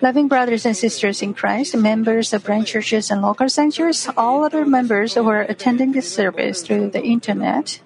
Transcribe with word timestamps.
Loving 0.00 0.28
brothers 0.28 0.66
and 0.66 0.76
sisters 0.76 1.22
in 1.22 1.34
Christ, 1.34 1.76
members 1.76 2.32
of 2.32 2.44
branch 2.44 2.68
churches 2.68 3.10
and 3.10 3.22
local 3.22 3.48
centers, 3.48 4.08
all 4.16 4.42
other 4.44 4.64
members 4.64 5.14
who 5.14 5.28
are 5.28 5.42
attending 5.42 5.92
this 5.92 6.12
service 6.12 6.62
through 6.62 6.90
the 6.90 7.02
internet, 7.02 7.80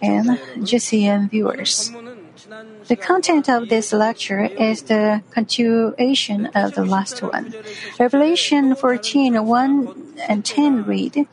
and 0.00 0.38
GCN 0.62 1.30
viewers. 1.30 1.90
The 2.88 2.96
content 2.96 3.48
of 3.48 3.68
this 3.68 3.92
lecture 3.92 4.42
is 4.42 4.82
the 4.82 5.22
continuation 5.30 6.46
of 6.46 6.74
the 6.74 6.84
last 6.84 7.22
one. 7.22 7.54
Revelation 7.98 8.74
14 8.74 9.46
1 9.46 10.16
and 10.28 10.44
10 10.44 10.82
read 10.82 11.28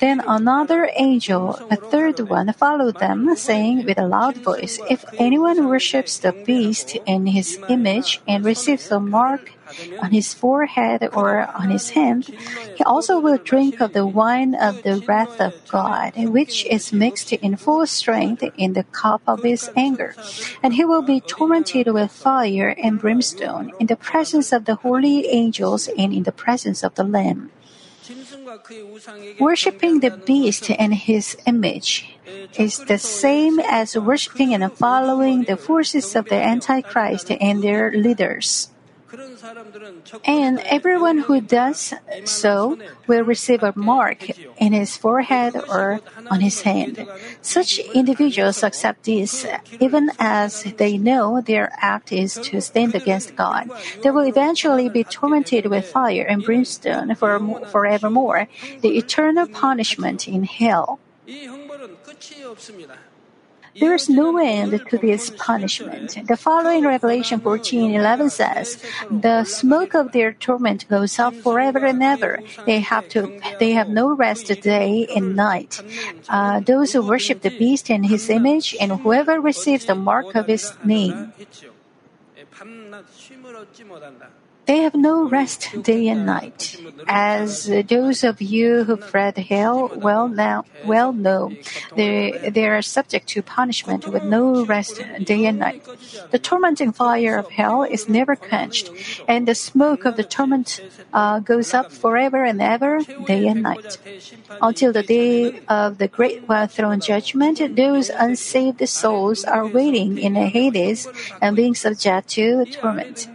Then 0.00 0.20
another 0.26 0.88
angel, 0.96 1.60
a 1.70 1.76
third 1.76 2.20
one, 2.20 2.50
followed 2.54 2.98
them, 3.00 3.36
saying 3.36 3.84
with 3.84 3.98
a 3.98 4.06
loud 4.06 4.38
voice, 4.38 4.80
If 4.88 5.04
anyone 5.18 5.68
worships 5.68 6.18
the 6.18 6.32
beast 6.32 6.96
and 7.06 7.28
his 7.28 7.58
image 7.68 8.22
and 8.26 8.42
receives 8.42 8.88
the 8.88 9.00
mark 9.00 9.52
on 10.02 10.10
his 10.10 10.34
forehead 10.34 11.08
or 11.12 11.48
on 11.54 11.70
his 11.70 11.90
hand, 11.90 12.26
he 12.76 12.84
also 12.84 13.18
will 13.18 13.38
drink 13.38 13.80
of 13.80 13.92
the 13.92 14.06
wine 14.06 14.54
of 14.54 14.82
the 14.82 15.02
wrath 15.06 15.40
of 15.40 15.54
God, 15.68 16.12
which 16.16 16.64
is 16.66 16.92
mixed 16.92 17.32
in 17.32 17.56
full 17.56 17.86
strength 17.86 18.44
in 18.56 18.72
the 18.72 18.84
cup 18.84 19.22
of 19.26 19.42
his 19.42 19.70
anger. 19.76 20.14
And 20.62 20.74
he 20.74 20.84
will 20.84 21.02
be 21.02 21.20
tormented 21.20 21.88
with 21.88 22.10
fire 22.10 22.74
and 22.76 23.00
brimstone 23.00 23.72
in 23.78 23.86
the 23.86 23.96
presence 23.96 24.52
of 24.52 24.64
the 24.64 24.76
holy 24.76 25.28
angels 25.28 25.88
and 25.88 26.12
in 26.12 26.24
the 26.24 26.32
presence 26.32 26.82
of 26.82 26.94
the 26.94 27.04
Lamb. 27.04 27.50
Worshipping 29.38 30.00
the 30.00 30.10
beast 30.10 30.70
and 30.70 30.92
his 30.92 31.36
image 31.46 32.18
is 32.58 32.78
the 32.78 32.98
same 32.98 33.60
as 33.60 33.96
worshipping 33.96 34.52
and 34.52 34.72
following 34.72 35.44
the 35.44 35.56
forces 35.56 36.16
of 36.16 36.26
the 36.26 36.36
Antichrist 36.36 37.30
and 37.30 37.62
their 37.62 37.92
leaders. 37.92 38.71
And 40.24 40.58
everyone 40.60 41.18
who 41.18 41.40
does 41.40 41.92
so 42.24 42.78
will 43.06 43.24
receive 43.24 43.62
a 43.62 43.72
mark 43.76 44.30
in 44.58 44.72
his 44.72 44.96
forehead 44.96 45.56
or 45.68 46.00
on 46.30 46.40
his 46.40 46.62
hand. 46.62 47.06
Such 47.40 47.78
individuals 47.78 48.62
accept 48.62 49.04
this 49.04 49.46
even 49.80 50.10
as 50.18 50.64
they 50.76 50.96
know 50.96 51.40
their 51.40 51.72
act 51.76 52.12
is 52.12 52.34
to 52.34 52.60
stand 52.60 52.94
against 52.94 53.36
God. 53.36 53.70
They 54.02 54.10
will 54.10 54.26
eventually 54.26 54.88
be 54.88 55.04
tormented 55.04 55.66
with 55.66 55.86
fire 55.86 56.24
and 56.24 56.42
brimstone 56.42 57.14
for 57.14 57.38
forevermore, 57.66 58.48
the 58.80 58.96
eternal 58.96 59.46
punishment 59.46 60.26
in 60.28 60.44
hell. 60.44 60.98
There 63.78 63.94
is 63.94 64.08
no 64.08 64.36
end 64.38 64.80
to 64.90 64.98
this 64.98 65.30
punishment. 65.30 66.18
The 66.28 66.36
following 66.36 66.84
Revelation 66.84 67.40
14:11 67.40 68.28
says, 68.30 68.76
"The 69.10 69.44
smoke 69.44 69.94
of 69.94 70.12
their 70.12 70.32
torment 70.32 70.88
goes 70.88 71.18
up 71.18 71.34
forever 71.34 71.84
and 71.86 72.02
ever. 72.02 72.40
They 72.66 72.80
have 72.80 73.08
to, 73.16 73.40
they 73.58 73.72
have 73.72 73.88
no 73.88 74.12
rest 74.12 74.52
day 74.60 75.08
and 75.16 75.34
night. 75.34 75.80
Uh, 76.28 76.60
those 76.60 76.92
who 76.92 77.00
worship 77.00 77.40
the 77.40 77.56
beast 77.56 77.88
and 77.88 78.04
his 78.04 78.28
image, 78.28 78.76
and 78.80 78.92
whoever 79.00 79.40
receives 79.40 79.86
the 79.86 79.96
mark 79.96 80.34
of 80.34 80.46
his 80.46 80.72
name, 80.84 81.32
they 84.64 84.78
have 84.78 84.94
no 84.94 85.28
rest 85.28 85.82
day 85.82 86.06
and 86.06 86.24
night. 86.24 86.80
As 87.08 87.66
those 87.88 88.22
of 88.22 88.40
you 88.40 88.84
who 88.84 88.96
read 89.12 89.36
hell 89.36 89.90
well 89.96 90.28
now 90.28 90.64
well 90.84 91.12
know, 91.12 91.50
they 91.96 92.38
they 92.54 92.68
are 92.68 92.80
subject 92.82 93.26
to 93.34 93.42
punishment 93.42 94.06
with 94.06 94.22
no 94.22 94.64
rest 94.64 95.02
day 95.24 95.46
and 95.46 95.58
night. 95.58 95.82
The 96.30 96.38
tormenting 96.38 96.92
fire 96.92 97.38
of 97.38 97.50
hell 97.50 97.82
is 97.82 98.08
never 98.08 98.36
quenched, 98.36 98.90
and 99.26 99.48
the 99.48 99.56
smoke 99.56 100.04
of 100.04 100.16
the 100.16 100.24
torment 100.24 100.80
uh, 101.12 101.40
goes 101.40 101.74
up 101.74 101.90
forever 101.90 102.44
and 102.44 102.62
ever, 102.62 103.02
day 103.26 103.48
and 103.48 103.62
night, 103.62 103.98
until 104.60 104.92
the 104.92 105.02
day 105.02 105.60
of 105.68 105.98
the 105.98 106.08
great 106.08 106.46
white 106.48 106.70
throne 106.70 107.00
judgment. 107.00 107.58
Those 107.74 108.10
unsaved 108.10 108.86
souls 108.88 109.44
are 109.44 109.66
waiting 109.66 110.18
in 110.18 110.36
Hades 110.36 111.08
and 111.40 111.56
being 111.56 111.74
subject 111.74 112.28
to 112.38 112.64
torment. 112.66 113.26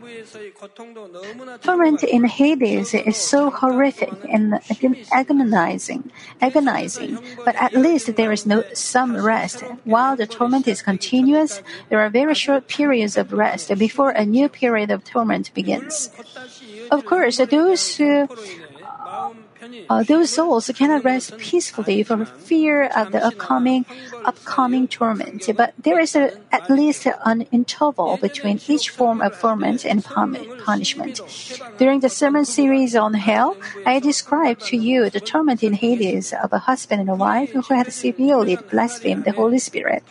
Torment 1.62 2.04
in 2.04 2.26
Hades 2.26 2.94
is 2.94 3.18
so 3.18 3.50
horrific 3.50 4.14
and 4.30 4.60
agonizing, 5.12 6.12
agonizing. 6.42 7.20
But 7.44 7.56
at 7.56 7.74
least 7.74 8.16
there 8.16 8.32
is 8.32 8.46
no 8.46 8.64
some 8.74 9.16
rest. 9.18 9.64
While 9.84 10.16
the 10.16 10.28
torment 10.28 10.68
is 10.68 10.82
continuous, 10.82 11.62
there 11.90 12.00
are 12.00 12.10
very 12.10 12.36
short 12.36 12.68
periods 12.68 13.18
of 13.18 13.34
rest 13.34 13.76
before 13.78 14.12
a 14.12 14.26
new 14.26 14.50
period 14.50 14.92
of 14.92 15.04
torment 15.04 15.54
begins. 15.54 16.10
Of 16.92 17.06
course, 17.06 17.38
those 17.38 18.00
uh, 19.90 20.04
those 20.04 20.30
souls 20.30 20.70
cannot 20.76 21.04
rest 21.04 21.38
peacefully 21.38 22.04
for 22.04 22.26
fear 22.26 22.86
of 22.96 23.12
the 23.12 23.24
upcoming 23.24 23.86
upcoming 24.26 24.88
torment. 24.88 25.50
But 25.56 25.74
there 25.78 26.00
is 26.00 26.16
a, 26.16 26.38
at 26.52 26.70
least 26.70 27.08
an 27.26 27.42
interval 27.52 28.18
between 28.18 28.60
each 28.68 28.90
form 28.90 29.22
of 29.22 29.40
torment 29.40 29.86
and 29.86 30.04
punishment. 30.04 31.22
During 31.78 32.02
the 32.02 32.10
sermon 32.10 32.46
series 32.46 32.96
on 32.96 33.14
hell, 33.14 33.58
I 33.86 34.00
described 34.00 34.62
to 34.68 34.78
you 34.78 35.10
the 35.10 35.20
torment 35.20 35.64
in 35.64 35.74
Hades 35.74 36.34
of 36.34 36.52
a 36.54 36.60
husband 36.60 37.02
and 37.02 37.10
a 37.10 37.16
wife 37.16 37.52
who 37.52 37.62
had 37.74 37.92
severely 37.94 38.58
blasphemed 38.70 39.26
the 39.26 39.32
Holy 39.32 39.60
Spirit. 39.60 40.04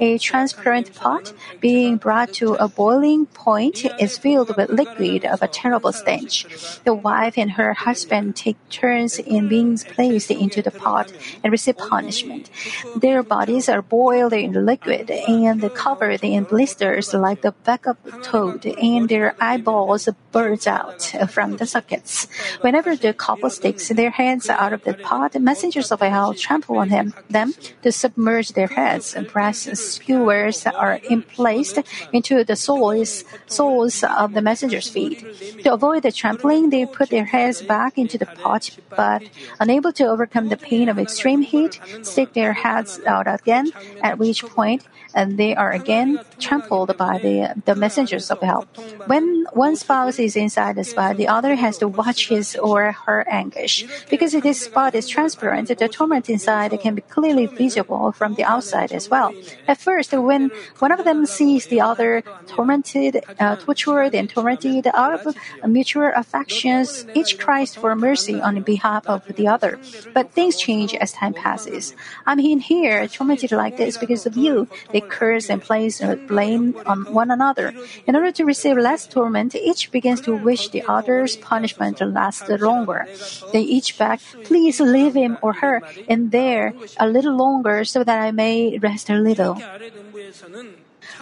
A 0.00 0.18
transparent 0.18 0.94
pot 0.94 1.32
being 1.60 1.96
brought 1.96 2.32
to 2.34 2.54
a 2.54 2.68
boiling 2.68 3.26
point 3.26 3.84
is 4.00 4.18
filled 4.18 4.56
with 4.56 4.70
liquid 4.70 5.24
of 5.24 5.42
a 5.42 5.48
terrible 5.48 5.92
stench. 5.92 6.46
The 6.84 6.94
wife 6.94 7.36
and 7.36 7.52
her 7.52 7.74
husband 7.74 8.36
take 8.36 8.56
turns 8.70 8.93
in 8.96 9.48
being 9.48 9.76
placed 9.78 10.30
into 10.30 10.62
the 10.62 10.70
pot 10.70 11.12
and 11.42 11.50
receive 11.50 11.76
punishment. 11.76 12.50
Their 12.96 13.22
bodies 13.22 13.68
are 13.68 13.82
boiled 13.82 14.32
in 14.32 14.52
liquid 14.64 15.10
and 15.10 15.62
covered 15.74 16.22
in 16.22 16.44
blisters 16.44 17.12
like 17.14 17.42
the 17.42 17.52
back 17.52 17.86
of 17.86 17.96
a 18.06 18.12
toad, 18.22 18.66
and 18.66 19.08
their 19.08 19.34
eyeballs 19.40 20.08
burst 20.32 20.66
out 20.66 21.02
from 21.28 21.56
the 21.56 21.66
sockets. 21.66 22.26
Whenever 22.60 22.96
the 22.96 23.12
couple 23.12 23.50
sticks 23.50 23.88
their 23.88 24.10
heads 24.10 24.48
out 24.48 24.72
of 24.72 24.84
the 24.84 24.94
pot, 24.94 25.34
messengers 25.40 25.92
of 25.92 26.00
hell 26.00 26.34
trample 26.34 26.78
on 26.78 26.90
him, 26.90 27.14
them 27.28 27.54
to 27.82 27.90
submerge 27.92 28.52
their 28.52 28.68
heads. 28.68 29.14
Brass 29.32 29.68
skewers 29.78 30.66
are 30.66 31.00
placed 31.32 31.78
into 32.12 32.44
the 32.44 32.56
soles, 32.56 33.24
soles 33.46 34.04
of 34.04 34.34
the 34.34 34.42
messengers' 34.42 34.88
feet. 34.90 35.24
To 35.62 35.72
avoid 35.72 36.02
the 36.02 36.12
trampling, 36.12 36.70
they 36.70 36.86
put 36.86 37.10
their 37.10 37.24
heads 37.24 37.62
back 37.62 37.98
into 37.98 38.18
the 38.18 38.26
pot, 38.26 38.70
but 38.96 39.22
unable 39.60 39.92
to 39.92 40.04
overcome 40.04 40.48
the 40.48 40.56
pain 40.56 40.88
of 40.88 40.98
extreme 40.98 41.42
heat, 41.42 41.80
stick 42.02 42.32
their 42.32 42.52
heads 42.52 43.00
out 43.06 43.26
again, 43.26 43.72
at 44.02 44.18
which 44.18 44.44
point 44.44 44.86
and 45.14 45.38
they 45.38 45.54
are 45.54 45.70
again 45.70 46.18
trampled 46.38 46.96
by 46.96 47.18
the, 47.18 47.54
the 47.64 47.74
messengers 47.74 48.30
of 48.30 48.40
hell. 48.40 48.66
When 49.06 49.46
one 49.52 49.76
spouse 49.76 50.18
is 50.18 50.36
inside 50.36 50.74
the 50.76 50.84
spot, 50.84 51.16
the 51.16 51.28
other 51.28 51.54
has 51.54 51.78
to 51.78 51.88
watch 51.88 52.28
his 52.28 52.56
or 52.56 52.92
her 53.06 53.26
anguish. 53.28 53.86
Because 54.10 54.32
this 54.32 54.60
spot 54.60 54.94
is 54.94 55.08
transparent, 55.08 55.68
the 55.68 55.88
torment 55.88 56.28
inside 56.28 56.78
can 56.80 56.94
be 56.94 57.02
clearly 57.02 57.46
visible 57.46 58.12
from 58.12 58.34
the 58.34 58.44
outside 58.44 58.92
as 58.92 59.08
well. 59.08 59.32
At 59.68 59.78
first, 59.78 60.12
when 60.12 60.50
one 60.78 60.92
of 60.92 61.04
them 61.04 61.26
sees 61.26 61.66
the 61.66 61.80
other 61.80 62.22
tormented, 62.46 63.22
uh, 63.38 63.56
tortured, 63.56 64.14
and 64.14 64.28
tormented 64.28 64.88
out 64.92 65.26
of 65.26 65.36
mutual 65.66 66.10
affections, 66.14 67.06
each 67.14 67.38
cries 67.38 67.74
for 67.74 67.94
mercy 67.94 68.40
on 68.40 68.60
behalf 68.62 68.83
of 68.84 69.24
the 69.36 69.48
other. 69.48 69.78
But 70.12 70.32
things 70.32 70.56
change 70.56 70.94
as 70.94 71.12
time 71.12 71.34
passes. 71.34 71.94
I'm 72.26 72.38
in 72.38 72.60
here 72.60 73.08
tormented 73.08 73.52
like 73.52 73.76
this 73.76 73.96
because 73.96 74.26
of 74.26 74.36
you. 74.36 74.68
They 74.92 75.00
curse 75.00 75.48
and 75.48 75.62
place 75.62 76.02
blame 76.28 76.76
on 76.86 77.12
one 77.12 77.30
another. 77.30 77.72
In 78.06 78.14
order 78.14 78.32
to 78.32 78.44
receive 78.44 78.76
less 78.76 79.06
torment, 79.06 79.54
each 79.54 79.90
begins 79.90 80.20
to 80.22 80.36
wish 80.36 80.68
the 80.68 80.82
other's 80.86 81.36
punishment 81.36 81.98
to 81.98 82.06
last 82.06 82.48
longer. 82.48 83.06
They 83.52 83.62
each 83.62 83.98
beg, 83.98 84.20
please 84.44 84.80
leave 84.80 85.14
him 85.14 85.38
or 85.42 85.54
her 85.54 85.82
in 86.08 86.30
there 86.30 86.74
a 86.98 87.08
little 87.08 87.36
longer 87.36 87.84
so 87.84 88.04
that 88.04 88.18
I 88.20 88.30
may 88.30 88.78
rest 88.78 89.10
a 89.10 89.14
little. 89.14 89.56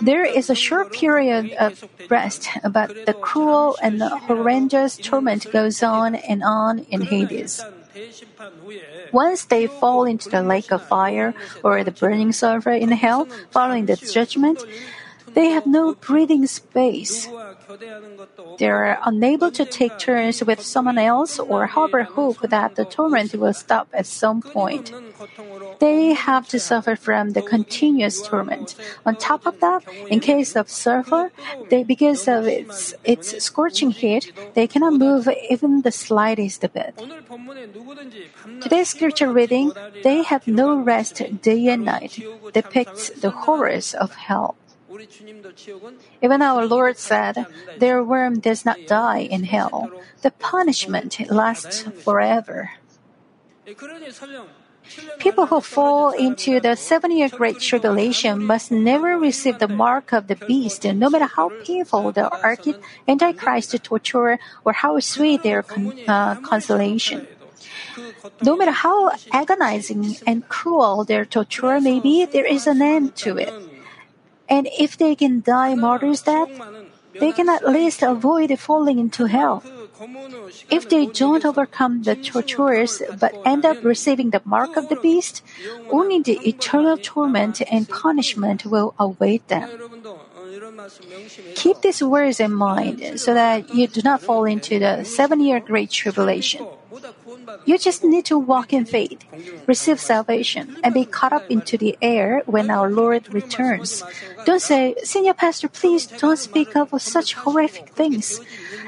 There 0.00 0.25
is 0.25 0.49
a 0.49 0.55
short 0.55 0.93
period 0.93 1.53
of 1.59 1.85
rest, 2.09 2.49
but 2.71 3.06
the 3.06 3.15
cruel 3.15 3.77
and 3.83 4.00
the 4.00 4.09
horrendous 4.09 4.97
torment 4.97 5.50
goes 5.53 5.83
on 5.83 6.15
and 6.15 6.43
on 6.43 6.81
in 6.91 7.03
Hades. 7.03 7.62
Once 9.12 9.44
they 9.44 9.67
fall 9.67 10.05
into 10.05 10.31
the 10.31 10.43
lake 10.43 10.73
of 10.73 10.87
fire 10.89 11.35
or 11.62 11.85
the 11.85 11.91
burning 11.91 12.33
sulfur 12.33 12.73
in 12.73 12.91
hell 12.93 13.27
following 13.50 13.87
the 13.87 13.97
judgment, 13.97 14.65
they 15.35 15.49
have 15.49 15.67
no 15.67 15.94
breathing 15.94 16.47
space. 16.47 17.29
They 18.59 18.69
are 18.69 18.99
unable 19.05 19.51
to 19.53 19.65
take 19.65 19.99
turns 19.99 20.43
with 20.45 20.61
someone 20.61 20.99
else 20.99 21.39
or 21.39 21.67
harbor 21.67 22.03
hope 22.03 22.41
that 22.43 22.77
the 22.77 22.85
torment 22.85 23.35
will 23.35 23.53
stop 23.53 23.89
at 23.93 24.07
some 24.07 24.43
point. 24.43 24.93
They 25.79 26.13
have 26.13 26.49
to 26.49 26.59
suffer 26.59 26.97
from 26.97 27.31
the 27.31 27.43
continuous 27.43 28.21
torment. 28.23 28.75
On 29.07 29.17
top 29.17 29.47
of 29.47 29.61
that, 29.61 29.83
in 30.09 30.21
case 30.21 30.57
of 30.57 30.69
sulfur, 30.69 31.33
they, 31.71 31.83
because 31.83 32.29
of 32.29 32.47
its, 32.47 32.95
its 33.05 33.43
scorching 33.43 33.91
heat, 33.91 34.33
they 34.55 34.67
cannot 34.67 34.95
move 34.95 35.29
even 35.51 35.83
the 35.83 35.93
slightest 35.93 36.61
bit. 36.73 36.95
Today's 38.61 38.89
scripture 38.89 39.33
reading, 39.33 39.73
they 40.03 40.23
have 40.23 40.47
no 40.47 40.79
rest 40.79 41.23
day 41.43 41.69
and 41.69 41.85
night, 41.85 42.19
depicts 42.53 43.11
the 43.11 43.31
horrors 43.31 43.95
of 43.95 44.15
hell. 44.15 44.57
Even 46.23 46.43
our 46.43 46.67
Lord 46.67 46.99
said, 46.99 47.47
Their 47.79 48.03
worm 48.03 48.41
does 48.41 48.65
not 48.65 48.87
die 48.87 49.21
in 49.21 49.45
hell. 49.45 49.91
The 50.23 50.31
punishment 50.31 51.19
lasts 51.31 51.83
forever. 51.83 52.71
People 55.19 55.47
who 55.47 55.61
fall 55.61 56.11
into 56.11 56.59
the 56.59 56.75
seven 56.75 57.11
year 57.13 57.29
great 57.29 57.61
tribulation 57.61 58.45
must 58.45 58.73
never 58.73 59.17
receive 59.17 59.59
the 59.59 59.69
mark 59.69 60.13
of 60.13 60.27
the 60.27 60.35
beast, 60.35 60.85
no 60.85 61.09
matter 61.09 61.27
how 61.27 61.51
painful 61.63 62.13
the 62.13 62.29
Antichrist 63.07 63.83
torture 63.85 64.39
or 64.65 64.73
how 64.73 64.99
sweet 64.99 65.43
their 65.43 65.63
con- 65.63 65.95
uh, 66.09 66.35
consolation. 66.43 67.29
No 68.43 68.57
matter 68.57 68.73
how 68.73 69.13
agonizing 69.31 70.17
and 70.27 70.49
cruel 70.49 71.05
their 71.05 71.25
torture 71.25 71.81
may 71.81 72.01
be, 72.01 72.25
there 72.25 72.47
is 72.47 72.67
an 72.67 72.83
end 72.83 73.15
to 73.17 73.39
it. 73.39 73.55
And 74.53 74.69
if 74.79 74.99
they 75.01 75.15
can 75.17 75.41
die 75.41 75.75
martyr's 75.75 76.21
death, 76.21 76.53
they 77.19 77.33
can 77.33 77.49
at 77.49 77.65
least 77.65 78.03
avoid 78.03 78.53
falling 78.61 78.99
into 78.99 79.25
hell. 79.25 79.65
If 80.69 80.89
they 80.89 81.07
don't 81.07 81.45
overcome 81.45 82.03
the 82.03 82.17
torturers 82.17 83.01
but 83.19 83.33
end 83.47 83.65
up 83.65 83.83
receiving 83.83 84.29
the 84.31 84.43
mark 84.45 84.77
of 84.77 84.89
the 84.89 84.97
beast, 84.97 85.43
only 85.91 86.21
the 86.21 86.37
eternal 86.47 86.97
torment 86.99 87.63
and 87.71 87.89
punishment 87.89 88.67
will 88.67 88.95
await 88.99 89.49
them. 89.49 89.69
Keep 91.55 91.81
these 91.81 92.03
words 92.03 92.41
in 92.41 92.53
mind 92.53 93.21
so 93.21 93.33
that 93.33 93.73
you 93.75 93.87
do 93.87 94.03
not 94.03 94.21
fall 94.21 94.45
into 94.45 94.79
the 94.79 95.05
seven 95.05 95.41
year 95.41 95.61
great 95.61 95.91
tribulation. 95.91 96.67
You 97.65 97.79
just 97.79 98.05
need 98.05 98.25
to 98.27 98.39
walk 98.39 98.73
in 98.73 98.85
faith, 98.85 99.25
receive 99.67 100.00
salvation, 100.00 100.77
and 100.83 100.94
be 100.94 101.05
caught 101.05 101.33
up 101.33 101.44
into 101.50 101.77
the 101.79 101.97
air 102.03 102.43
when 102.47 102.71
our 102.71 102.91
Lord 102.91 103.33
returns. 103.33 104.03
Don't 104.44 104.61
say, 104.62 104.94
Senior 105.03 105.35
Pastor, 105.35 105.69
please 105.69 106.06
don't 106.06 106.39
speak 106.39 106.77
of 106.77 106.91
such 107.00 107.35
horrific 107.35 107.91
things. 107.91 108.41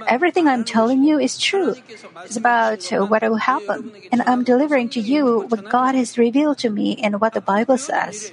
Everything 0.06 0.49
I'm 0.49 0.65
telling 0.65 1.03
you 1.05 1.19
is 1.19 1.39
true. 1.39 1.75
It's 2.25 2.37
about 2.37 2.85
what 2.91 3.23
will 3.23 3.37
happen, 3.37 3.93
and 4.12 4.23
I'm 4.27 4.45
delivering 4.45 4.89
to 4.91 5.01
you 5.01 5.47
what 5.49 5.69
God 5.69 5.95
has 5.95 6.19
revealed 6.19 6.59
to 6.59 6.71
me 6.71 6.97
and 7.03 7.21
what 7.21 7.35
the 7.35 7.41
Bible 7.41 7.79
says. 7.79 8.33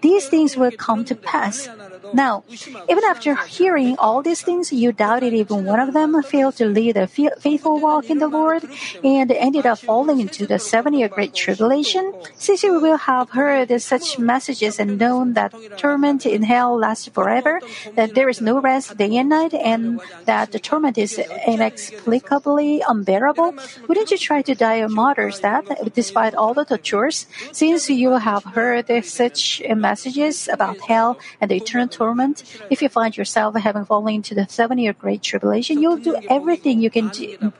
These 0.00 0.28
things 0.28 0.56
will 0.56 0.70
come 0.72 1.04
to 1.06 1.14
pass. 1.14 1.68
Now, 2.12 2.44
even 2.88 3.04
after 3.04 3.34
hearing 3.46 3.96
all 3.98 4.22
these 4.22 4.42
things, 4.42 4.72
you 4.72 4.92
doubted 4.92 5.32
even 5.32 5.64
one 5.64 5.80
of 5.80 5.92
them 5.94 6.20
failed 6.22 6.56
to 6.56 6.66
lead 6.66 6.96
a 6.96 7.06
faithful 7.06 7.80
walk 7.80 8.10
in 8.10 8.18
the 8.18 8.28
Lord 8.28 8.64
and 9.02 9.30
ended 9.30 9.66
up 9.66 9.78
falling 9.78 10.20
into 10.20 10.46
the 10.46 10.58
seven 10.58 10.92
year 10.94 11.08
great 11.08 11.34
tribulation. 11.34 12.12
Since 12.36 12.62
you 12.62 12.80
will 12.80 12.96
have 12.96 13.30
heard 13.30 13.70
such 13.80 14.18
messages 14.18 14.78
and 14.78 14.98
known 14.98 15.34
that 15.34 15.54
torment 15.78 16.26
in 16.26 16.42
hell 16.42 16.76
lasts 16.76 17.08
forever, 17.08 17.60
that 17.94 18.14
there 18.14 18.28
is 18.28 18.40
no 18.40 18.60
rest 18.60 18.96
day 18.96 19.16
and 19.16 19.28
night, 19.28 19.54
and 19.54 20.00
that 20.24 20.52
the 20.52 20.58
torment 20.58 20.98
is 20.98 21.18
inexplicably 21.46 22.82
unbearable, 22.86 23.54
wouldn't 23.88 24.10
you 24.10 24.18
try 24.18 24.42
to 24.42 24.54
die 24.54 24.76
a 24.76 24.88
martyr's 24.88 25.40
death 25.40 25.66
despite 25.94 26.34
all 26.34 26.54
the 26.54 26.64
tortures? 26.64 27.26
Since 27.52 27.88
you 27.90 28.12
have 28.12 28.44
heard 28.44 28.90
such 29.04 29.62
messages 29.74 30.48
about 30.48 30.80
hell 30.80 31.18
and 31.40 31.50
the 31.50 31.56
eternal 31.56 31.88
torment, 31.94 32.42
if 32.70 32.82
you 32.82 32.88
find 32.88 33.16
yourself 33.16 33.54
having 33.54 33.84
fallen 33.84 34.14
into 34.14 34.34
the 34.34 34.46
seven 34.48 34.78
year 34.78 34.92
great 34.92 35.22
tribulation, 35.22 35.80
you'll 35.80 36.02
do 36.10 36.16
everything 36.28 36.80
you 36.80 36.90
can 36.90 37.08
do. 37.08 37.52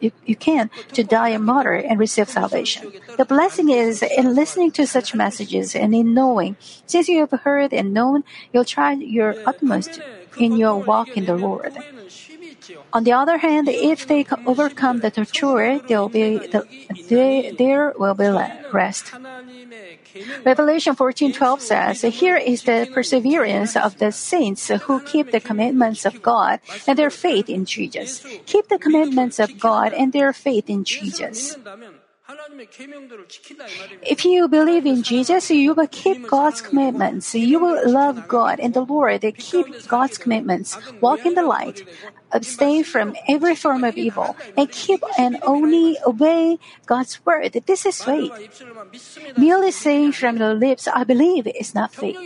You, 0.00 0.10
you 0.24 0.36
can 0.36 0.70
to 0.94 1.02
die 1.04 1.30
a 1.30 1.38
martyr 1.38 1.74
and 1.74 1.98
receive 1.98 2.28
salvation. 2.28 2.92
The 3.16 3.24
blessing 3.24 3.68
is 3.70 4.02
in 4.02 4.34
listening 4.34 4.70
to 4.72 4.86
such 4.86 5.14
messages 5.14 5.74
and 5.74 5.94
in 5.94 6.14
knowing. 6.14 6.56
Since 6.86 7.08
you 7.08 7.18
have 7.20 7.34
heard 7.46 7.72
and 7.72 7.92
known, 7.92 8.24
you'll 8.52 8.64
try 8.64 8.92
your 8.94 9.34
utmost 9.46 10.00
in 10.38 10.56
your 10.56 10.76
walk 10.76 11.16
in 11.16 11.24
the 11.26 11.36
Lord. 11.36 11.74
On 12.92 13.04
the 13.04 13.12
other 13.12 13.38
hand, 13.38 13.68
if 13.68 14.06
they 14.06 14.26
overcome 14.44 15.00
the 15.00 15.10
torture, 15.10 15.80
there 15.88 15.98
will 15.98 16.08
be 16.08 16.38
the, 16.38 16.66
there 17.58 17.92
will 17.96 18.14
be 18.14 18.28
rest. 18.72 19.12
Revelation 20.44 20.94
14:12 20.94 21.60
says, 21.60 22.02
"Here 22.02 22.36
is 22.36 22.62
the 22.64 22.88
perseverance 22.92 23.76
of 23.76 23.98
the 23.98 24.12
saints 24.12 24.68
who 24.68 25.00
keep 25.00 25.30
the 25.30 25.40
commandments 25.40 26.04
of 26.04 26.22
God 26.22 26.60
and 26.86 26.98
their 26.98 27.10
faith 27.10 27.48
in 27.48 27.64
Jesus. 27.64 28.22
Keep 28.46 28.68
the 28.68 28.78
commandments 28.78 29.38
of 29.38 29.58
God 29.58 29.92
and 29.92 30.12
their 30.12 30.32
faith 30.32 30.68
in 30.68 30.84
Jesus." 30.84 31.56
If 34.02 34.24
you 34.24 34.48
believe 34.48 34.86
in 34.86 35.02
Jesus, 35.02 35.50
you 35.50 35.74
will 35.74 35.88
keep 35.90 36.26
God's 36.26 36.60
commandments. 36.60 37.34
You 37.34 37.58
will 37.58 37.78
love 37.90 38.28
God 38.28 38.60
and 38.60 38.74
the 38.74 38.82
Lord. 38.82 39.20
They 39.20 39.32
Keep 39.32 39.86
God's 39.88 40.18
commandments. 40.18 40.78
Walk 41.00 41.26
in 41.26 41.34
the 41.34 41.42
light. 41.42 41.84
Abstain 42.32 42.84
from 42.84 43.14
every 43.28 43.54
form 43.54 43.84
of 43.84 43.96
evil 43.96 44.36
and 44.56 44.70
keep 44.70 45.02
and 45.18 45.38
only 45.42 45.98
obey 46.06 46.58
God's 46.86 47.24
word. 47.26 47.52
This 47.66 47.84
is 47.84 48.02
faith. 48.02 48.32
Merely 49.36 49.70
saying 49.70 50.12
from 50.12 50.38
the 50.38 50.54
lips, 50.54 50.88
I 50.88 51.04
believe, 51.04 51.46
is 51.46 51.74
not 51.74 51.92
faith. 51.92 52.16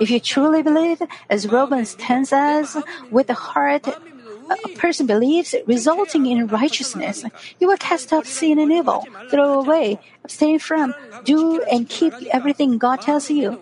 If 0.00 0.10
you 0.10 0.20
truly 0.20 0.62
believe, 0.62 1.02
as 1.28 1.48
Romans 1.48 1.94
10 1.96 2.26
says, 2.26 2.76
with 3.10 3.26
the 3.26 3.34
heart 3.34 3.88
a 3.88 4.68
person 4.78 5.06
believes, 5.06 5.54
resulting 5.66 6.26
in 6.26 6.46
righteousness, 6.46 7.24
you 7.58 7.66
will 7.66 7.76
cast 7.76 8.12
off 8.12 8.26
sin 8.26 8.58
and 8.58 8.70
evil, 8.70 9.04
throw 9.30 9.60
away, 9.60 9.98
abstain 10.24 10.58
from, 10.60 10.94
do 11.24 11.60
and 11.62 11.88
keep 11.88 12.14
everything 12.30 12.78
God 12.78 13.00
tells 13.00 13.30
you. 13.30 13.58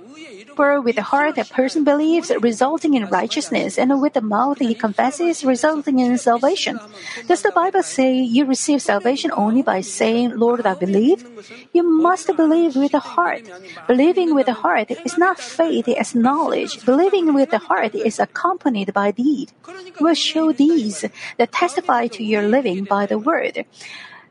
For 0.56 0.80
with 0.80 0.94
the 0.96 1.02
heart 1.02 1.36
a 1.38 1.44
person 1.44 1.82
believes, 1.82 2.30
resulting 2.40 2.94
in 2.94 3.06
righteousness, 3.06 3.76
and 3.76 4.00
with 4.00 4.14
the 4.14 4.20
mouth 4.20 4.58
he 4.60 4.74
confesses, 4.74 5.44
resulting 5.44 5.98
in 5.98 6.16
salvation. 6.16 6.78
Does 7.26 7.42
the 7.42 7.50
Bible 7.50 7.82
say 7.82 8.14
you 8.14 8.44
receive 8.44 8.80
salvation 8.80 9.32
only 9.34 9.62
by 9.62 9.80
saying, 9.80 10.36
Lord, 10.38 10.64
I 10.64 10.74
believe? 10.74 11.24
You 11.72 11.82
must 11.82 12.30
believe 12.36 12.76
with 12.76 12.92
the 12.92 13.00
heart. 13.00 13.42
Believing 13.88 14.34
with 14.34 14.46
the 14.46 14.54
heart 14.54 14.92
is 15.04 15.18
not 15.18 15.40
faith 15.40 15.88
as 15.88 16.14
knowledge. 16.14 16.84
Believing 16.84 17.34
with 17.34 17.50
the 17.50 17.58
heart 17.58 17.94
is 17.94 18.20
accompanied 18.20 18.94
by 18.94 19.10
deed. 19.10 19.50
Will 19.98 20.14
show 20.14 20.52
these 20.52 21.04
that 21.36 21.50
testify 21.50 22.06
to 22.08 22.22
your 22.22 22.42
living 22.42 22.84
by 22.84 23.06
the 23.06 23.18
word. 23.18 23.64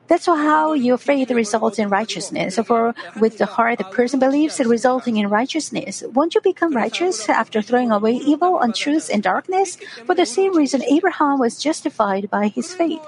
That's 0.07 0.25
how 0.25 0.73
your 0.73 0.97
faith 0.97 1.31
results 1.31 1.79
in 1.79 1.89
righteousness. 1.89 2.59
For 2.59 2.93
with 3.19 3.37
the 3.37 3.45
heart 3.45 3.77
the 3.77 3.85
person 3.85 4.19
believes, 4.19 4.59
resulting 4.59 5.17
in 5.17 5.29
righteousness. 5.29 6.03
Won't 6.13 6.35
you 6.35 6.41
become 6.41 6.75
righteous 6.75 7.29
after 7.29 7.61
throwing 7.61 7.91
away 7.91 8.13
evil, 8.13 8.59
untruth, 8.59 9.09
and 9.11 9.23
darkness? 9.23 9.77
For 10.05 10.15
the 10.15 10.25
same 10.25 10.55
reason, 10.55 10.83
Abraham 10.83 11.39
was 11.39 11.61
justified 11.61 12.29
by 12.29 12.47
his 12.47 12.73
faith. 12.73 12.99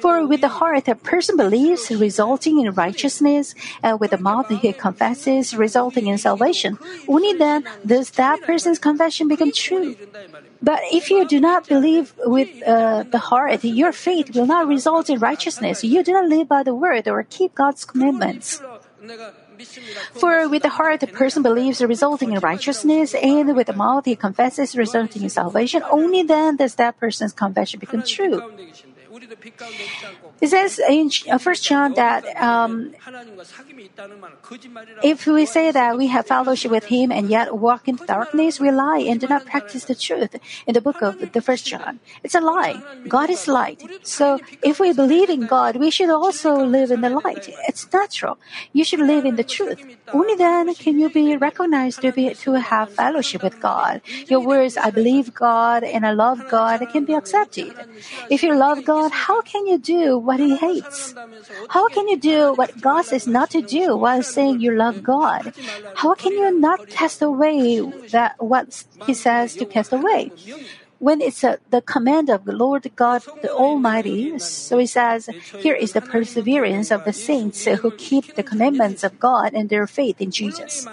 For 0.00 0.26
with 0.26 0.42
the 0.42 0.48
heart 0.48 0.88
a 0.88 0.94
person 0.94 1.36
believes, 1.36 1.90
resulting 1.90 2.60
in 2.60 2.72
righteousness, 2.72 3.54
and 3.82 3.98
with 3.98 4.10
the 4.10 4.18
mouth 4.18 4.48
he 4.48 4.72
confesses, 4.72 5.56
resulting 5.56 6.06
in 6.06 6.18
salvation. 6.18 6.78
Only 7.08 7.32
then 7.32 7.64
does 7.84 8.10
that 8.12 8.42
person's 8.42 8.78
confession 8.78 9.28
become 9.28 9.52
true. 9.52 9.96
But 10.62 10.80
if 10.92 11.10
you 11.10 11.26
do 11.26 11.40
not 11.40 11.68
believe 11.68 12.12
with 12.18 12.48
uh, 12.66 13.04
the 13.04 13.18
heart, 13.18 13.64
your 13.64 13.92
faith 13.92 14.34
will 14.34 14.46
not 14.46 14.66
result 14.66 15.08
in 15.08 15.18
righteousness. 15.18 15.84
You 15.86 16.02
do 16.02 16.12
not 16.12 16.28
live 16.28 16.48
by 16.48 16.62
the 16.62 16.74
word 16.74 17.06
or 17.06 17.22
keep 17.22 17.54
God's 17.54 17.84
commandments. 17.84 18.60
For 20.14 20.48
with 20.48 20.62
the 20.62 20.68
heart 20.68 21.02
a 21.02 21.06
person 21.06 21.42
believes 21.42 21.80
resulting 21.80 22.32
in 22.32 22.40
righteousness, 22.40 23.14
and 23.14 23.54
with 23.54 23.68
the 23.68 23.72
mouth 23.72 24.04
he 24.04 24.16
confesses 24.16 24.76
resulting 24.76 25.22
in 25.22 25.30
salvation. 25.30 25.82
Only 25.88 26.22
then 26.22 26.56
does 26.56 26.74
that 26.74 26.98
person's 26.98 27.32
confession 27.32 27.78
become 27.78 28.02
true. 28.02 28.42
It 30.40 30.48
says 30.48 30.78
in 30.78 31.10
First 31.38 31.64
John 31.64 31.94
that 31.94 32.24
um, 32.40 32.92
if 35.02 35.26
we 35.26 35.46
say 35.46 35.70
that 35.70 35.96
we 35.96 36.08
have 36.08 36.26
fellowship 36.26 36.70
with 36.70 36.86
Him 36.86 37.10
and 37.10 37.28
yet 37.28 37.56
walk 37.56 37.88
in 37.88 37.96
darkness, 38.06 38.60
we 38.60 38.70
lie 38.70 39.04
and 39.08 39.20
do 39.20 39.26
not 39.26 39.46
practice 39.46 39.84
the 39.84 39.94
truth. 39.94 40.36
In 40.66 40.74
the 40.74 40.80
book 40.80 41.00
of 41.02 41.32
the 41.32 41.40
First 41.40 41.66
John, 41.66 42.00
it's 42.22 42.34
a 42.34 42.40
lie. 42.40 42.82
God 43.08 43.30
is 43.30 43.48
light. 43.48 43.82
So 44.02 44.40
if 44.62 44.78
we 44.80 44.92
believe 44.92 45.30
in 45.30 45.46
God, 45.46 45.76
we 45.76 45.90
should 45.90 46.10
also 46.10 46.54
live 46.56 46.90
in 46.90 47.00
the 47.00 47.10
light. 47.10 47.48
It's 47.68 47.90
natural. 47.92 48.38
You 48.72 48.84
should 48.84 49.00
live 49.00 49.24
in 49.24 49.36
the 49.36 49.44
truth. 49.44 49.84
Only 50.12 50.34
then 50.34 50.74
can 50.74 50.98
you 50.98 51.08
be 51.08 51.36
recognized 51.36 52.02
to 52.02 52.12
be 52.12 52.34
to 52.34 52.52
have 52.54 52.90
fellowship 52.90 53.42
with 53.42 53.58
God. 53.60 54.00
Your 54.28 54.40
words, 54.40 54.76
"I 54.76 54.90
believe 54.90 55.34
God 55.34 55.82
and 55.82 56.06
I 56.06 56.12
love 56.12 56.46
God," 56.48 56.86
can 56.92 57.04
be 57.04 57.14
accepted. 57.14 57.74
If 58.28 58.42
you 58.42 58.54
love 58.54 58.84
God, 58.84 59.10
how 59.16 59.40
can 59.40 59.66
you 59.66 59.78
do 59.78 60.18
what 60.18 60.38
He 60.38 60.56
hates? 60.56 61.14
How 61.68 61.88
can 61.88 62.06
you 62.08 62.18
do 62.18 62.52
what 62.54 62.80
God 62.80 63.02
says 63.02 63.26
not 63.26 63.50
to 63.50 63.62
do 63.62 63.96
while 63.96 64.22
saying 64.22 64.60
you 64.60 64.76
love 64.76 65.02
God? 65.02 65.52
How 65.94 66.14
can 66.14 66.32
you 66.36 66.52
not 66.60 66.88
cast 66.88 67.22
away 67.22 67.80
that 68.12 68.36
what 68.38 68.84
He 69.06 69.14
says 69.14 69.56
to 69.56 69.64
cast 69.64 69.92
away? 69.92 70.32
When 70.98 71.20
it's 71.20 71.44
a, 71.44 71.58
the 71.70 71.82
command 71.82 72.30
of 72.30 72.44
the 72.44 72.52
Lord 72.52 72.90
God 72.96 73.22
the 73.42 73.52
Almighty, 73.52 74.38
so 74.38 74.78
it 74.78 74.88
says, 74.88 75.28
here 75.58 75.74
is 75.74 75.92
the 75.92 76.00
perseverance 76.00 76.90
of 76.90 77.04
the 77.04 77.12
saints 77.12 77.64
who 77.64 77.90
keep 77.92 78.34
the 78.34 78.42
commandments 78.42 79.04
of 79.04 79.18
God 79.20 79.52
and 79.52 79.68
their 79.68 79.86
faith 79.86 80.20
in 80.20 80.30
Jesus. 80.30 80.86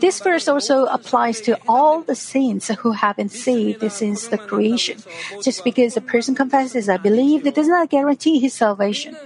This 0.00 0.20
verse 0.20 0.48
also 0.48 0.84
applies 0.86 1.40
to 1.42 1.58
all 1.66 2.02
the 2.02 2.14
saints 2.14 2.68
who 2.68 2.92
have 2.92 3.16
been 3.16 3.28
saved 3.28 3.90
since 3.90 4.28
the 4.28 4.38
creation. 4.38 5.02
Just 5.42 5.64
because 5.64 5.96
a 5.96 6.00
person 6.00 6.34
confesses, 6.34 6.88
I 6.88 6.96
believe, 6.96 7.46
it 7.46 7.54
does 7.54 7.68
not 7.68 7.90
guarantee 7.90 8.38
his 8.38 8.54
salvation. 8.54 9.16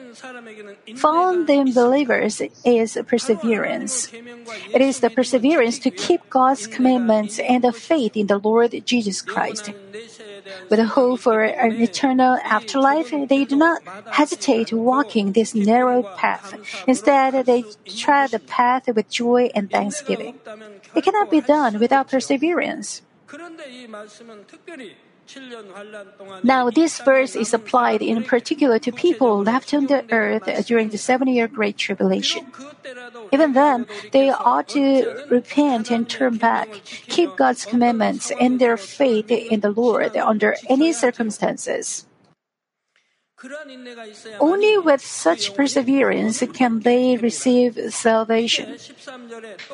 Found 0.96 1.48
in 1.48 1.72
believers 1.72 2.42
is 2.64 2.98
perseverance. 3.06 4.12
It 4.12 4.80
is 4.80 5.00
the 5.00 5.10
perseverance 5.10 5.78
to 5.80 5.90
keep 5.90 6.20
God's 6.30 6.66
commandments 6.66 7.38
and 7.38 7.64
the 7.64 7.72
faith 7.72 8.16
in 8.16 8.26
the 8.26 8.38
Lord 8.38 8.72
Jesus 8.92 9.24
Christ. 9.24 9.72
With 10.68 10.78
a 10.78 10.84
hope 10.84 11.24
for 11.24 11.40
an 11.40 11.80
eternal 11.80 12.36
afterlife, 12.44 13.08
they 13.08 13.48
do 13.48 13.56
not 13.56 13.80
hesitate 14.12 14.68
walking 14.72 15.32
this 15.32 15.54
narrow 15.56 16.04
path. 16.20 16.52
Instead, 16.86 17.46
they 17.46 17.64
tread 17.88 18.36
the 18.36 18.38
path 18.44 18.84
with 18.92 19.08
joy 19.08 19.48
and 19.56 19.72
thanksgiving. 19.72 20.36
It 20.94 21.04
cannot 21.04 21.30
be 21.32 21.40
done 21.40 21.80
without 21.80 22.12
perseverance. 22.12 23.00
Now, 26.42 26.70
this 26.70 27.00
verse 27.00 27.36
is 27.36 27.54
applied 27.54 28.02
in 28.02 28.24
particular 28.24 28.78
to 28.80 28.92
people 28.92 29.42
left 29.42 29.72
on 29.72 29.86
the 29.86 30.04
earth 30.12 30.44
during 30.66 30.88
the 30.90 30.98
seven 30.98 31.28
year 31.28 31.48
Great 31.48 31.76
Tribulation. 31.78 32.46
Even 33.32 33.52
then, 33.52 33.86
they 34.12 34.30
ought 34.30 34.68
to 34.68 35.24
repent 35.30 35.90
and 35.90 36.08
turn 36.08 36.36
back, 36.36 36.68
keep 36.84 37.36
God's 37.36 37.64
commandments 37.64 38.32
and 38.40 38.60
their 38.60 38.76
faith 38.76 39.30
in 39.30 39.60
the 39.60 39.70
Lord 39.70 40.16
under 40.16 40.56
any 40.68 40.92
circumstances. 40.92 42.06
Only 44.38 44.78
with 44.78 45.04
such 45.04 45.54
perseverance 45.54 46.42
can 46.54 46.80
they 46.80 47.16
receive 47.16 47.78
salvation. 47.90 48.78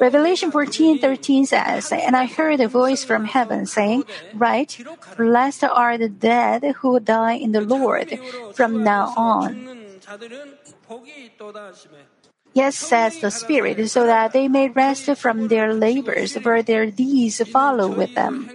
Revelation 0.01 0.51
14:13 0.51 1.45
says, 1.45 1.93
"And 1.93 2.17
I 2.17 2.25
heard 2.25 2.61
a 2.61 2.69
voice 2.69 3.05
from 3.05 3.29
heaven 3.29 3.67
saying, 3.67 4.05
Write, 4.33 4.81
blessed 5.17 5.69
are 5.69 5.99
the 5.99 6.09
dead 6.09 6.81
who 6.81 6.99
die 7.01 7.37
in 7.37 7.53
the 7.53 7.61
Lord 7.61 8.17
from 8.57 8.83
now 8.83 9.13
on." 9.17 9.69
Yes, 12.55 12.75
says 12.77 13.21
the 13.21 13.31
Spirit, 13.31 13.77
so 13.91 14.09
that 14.09 14.33
they 14.33 14.49
may 14.49 14.73
rest 14.73 15.13
from 15.21 15.49
their 15.49 15.75
labors, 15.75 16.33
for 16.41 16.63
their 16.65 16.89
deeds 16.89 17.45
follow 17.45 17.87
with 17.87 18.17
them. 18.17 18.49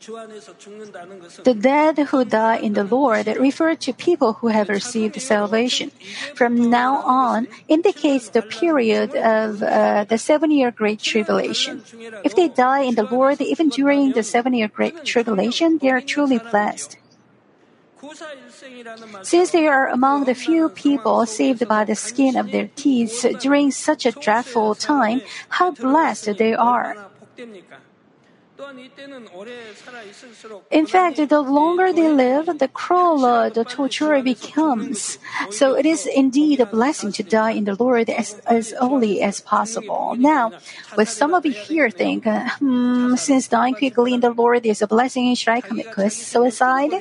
The 0.00 1.56
dead 1.58 1.98
who 1.98 2.24
die 2.24 2.58
in 2.58 2.74
the 2.74 2.84
Lord 2.84 3.26
refer 3.26 3.74
to 3.74 3.92
people 3.92 4.34
who 4.34 4.48
have 4.48 4.68
received 4.68 5.20
salvation. 5.20 5.90
From 6.34 6.70
now 6.70 7.02
on 7.02 7.48
indicates 7.66 8.28
the 8.30 8.42
period 8.42 9.14
of 9.16 9.62
uh, 9.62 10.04
the 10.04 10.18
seven 10.18 10.50
year 10.50 10.70
Great 10.70 11.00
Tribulation. 11.00 11.82
If 12.24 12.36
they 12.36 12.48
die 12.48 12.82
in 12.82 12.94
the 12.94 13.04
Lord 13.04 13.40
even 13.40 13.68
during 13.68 14.12
the 14.12 14.22
seven 14.22 14.54
year 14.54 14.68
Great 14.68 15.04
Tribulation, 15.04 15.78
they 15.78 15.90
are 15.90 16.00
truly 16.00 16.38
blessed. 16.38 16.96
Since 19.22 19.50
they 19.50 19.66
are 19.66 19.88
among 19.88 20.24
the 20.24 20.34
few 20.34 20.68
people 20.68 21.26
saved 21.26 21.66
by 21.66 21.84
the 21.84 21.96
skin 21.96 22.36
of 22.36 22.52
their 22.52 22.70
teeth 22.76 23.26
during 23.40 23.72
such 23.72 24.06
a 24.06 24.12
dreadful 24.12 24.74
time, 24.74 25.22
how 25.48 25.72
blessed 25.72 26.38
they 26.38 26.54
are. 26.54 26.96
In 30.70 30.86
fact, 30.86 31.16
the 31.28 31.40
longer 31.40 31.92
they 31.92 32.08
live, 32.08 32.58
the 32.58 32.68
crueler 32.68 33.50
the 33.50 33.64
torture 33.64 34.20
becomes. 34.20 35.18
So 35.50 35.76
it 35.76 35.86
is 35.86 36.06
indeed 36.06 36.60
a 36.60 36.66
blessing 36.66 37.12
to 37.12 37.22
die 37.22 37.52
in 37.52 37.64
the 37.64 37.76
Lord 37.78 38.10
as, 38.10 38.40
as 38.46 38.74
early 38.80 39.22
as 39.22 39.40
possible. 39.40 40.16
Now, 40.18 40.52
with 40.96 41.08
some 41.08 41.34
of 41.34 41.46
you 41.46 41.52
here 41.52 41.90
think, 41.90 42.24
hmm, 42.26 43.14
since 43.14 43.46
dying 43.46 43.74
quickly 43.74 44.14
in 44.14 44.20
the 44.20 44.30
Lord 44.30 44.66
is 44.66 44.82
a 44.82 44.88
blessing, 44.88 45.32
should 45.34 45.52
I 45.52 45.60
commit 45.60 45.94
suicide? 46.12 46.92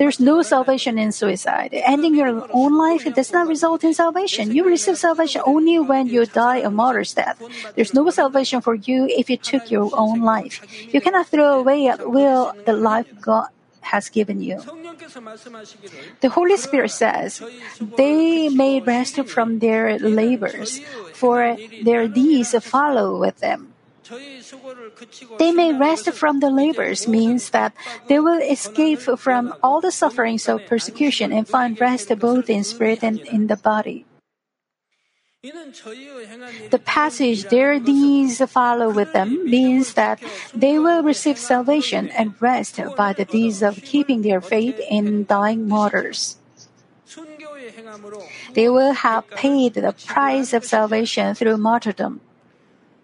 There's 0.00 0.16
no 0.18 0.40
salvation 0.40 0.96
in 0.96 1.12
suicide. 1.12 1.76
Ending 1.76 2.16
your 2.16 2.48
own 2.56 2.72
life 2.72 3.04
does 3.12 3.36
not 3.36 3.46
result 3.46 3.84
in 3.84 3.92
salvation. 3.92 4.48
You 4.48 4.64
receive 4.64 4.96
salvation 4.96 5.42
only 5.44 5.78
when 5.78 6.08
you 6.08 6.24
die 6.24 6.64
a 6.64 6.70
martyr's 6.70 7.12
death. 7.12 7.36
There's 7.76 7.92
no 7.92 8.08
salvation 8.08 8.64
for 8.64 8.74
you 8.74 9.04
if 9.12 9.28
you 9.28 9.36
took 9.36 9.70
your 9.70 9.92
own 9.92 10.24
life. 10.24 10.64
You 10.88 11.02
cannot 11.04 11.28
throw 11.28 11.60
away 11.60 11.86
at 11.88 12.08
will 12.08 12.56
the 12.64 12.72
life 12.72 13.12
God 13.20 13.52
has 13.92 14.08
given 14.08 14.40
you. 14.40 14.64
The 16.20 16.30
Holy 16.32 16.56
Spirit 16.56 16.92
says, 16.92 17.42
they 17.98 18.48
may 18.48 18.80
rest 18.80 19.20
from 19.28 19.58
their 19.58 19.98
labors, 19.98 20.80
for 21.12 21.58
their 21.84 22.08
deeds 22.08 22.56
follow 22.64 23.20
with 23.20 23.36
them. 23.44 23.69
They 25.38 25.52
may 25.52 25.72
rest 25.72 26.10
from 26.12 26.40
the 26.40 26.50
labors 26.50 27.06
means 27.06 27.50
that 27.50 27.72
they 28.08 28.18
will 28.18 28.40
escape 28.42 29.00
from 29.00 29.54
all 29.62 29.80
the 29.80 29.92
sufferings 29.92 30.48
of 30.48 30.66
persecution 30.66 31.32
and 31.32 31.46
find 31.46 31.80
rest 31.80 32.10
both 32.18 32.50
in 32.50 32.64
spirit 32.64 33.04
and 33.04 33.20
in 33.20 33.46
the 33.46 33.56
body. 33.56 34.04
The 35.42 36.82
passage, 36.84 37.44
their 37.48 37.80
deeds 37.80 38.44
follow 38.44 38.90
with 38.90 39.14
them, 39.14 39.48
means 39.48 39.94
that 39.94 40.20
they 40.54 40.78
will 40.78 41.02
receive 41.02 41.38
salvation 41.38 42.08
and 42.10 42.34
rest 42.42 42.78
by 42.96 43.14
the 43.14 43.24
deeds 43.24 43.62
of 43.62 43.80
keeping 43.80 44.20
their 44.20 44.42
faith 44.42 44.78
in 44.90 45.24
dying 45.24 45.66
martyrs. 45.66 46.36
They 48.52 48.68
will 48.68 48.92
have 48.92 49.30
paid 49.30 49.74
the 49.74 49.94
price 50.06 50.52
of 50.52 50.64
salvation 50.64 51.34
through 51.34 51.56
martyrdom. 51.56 52.20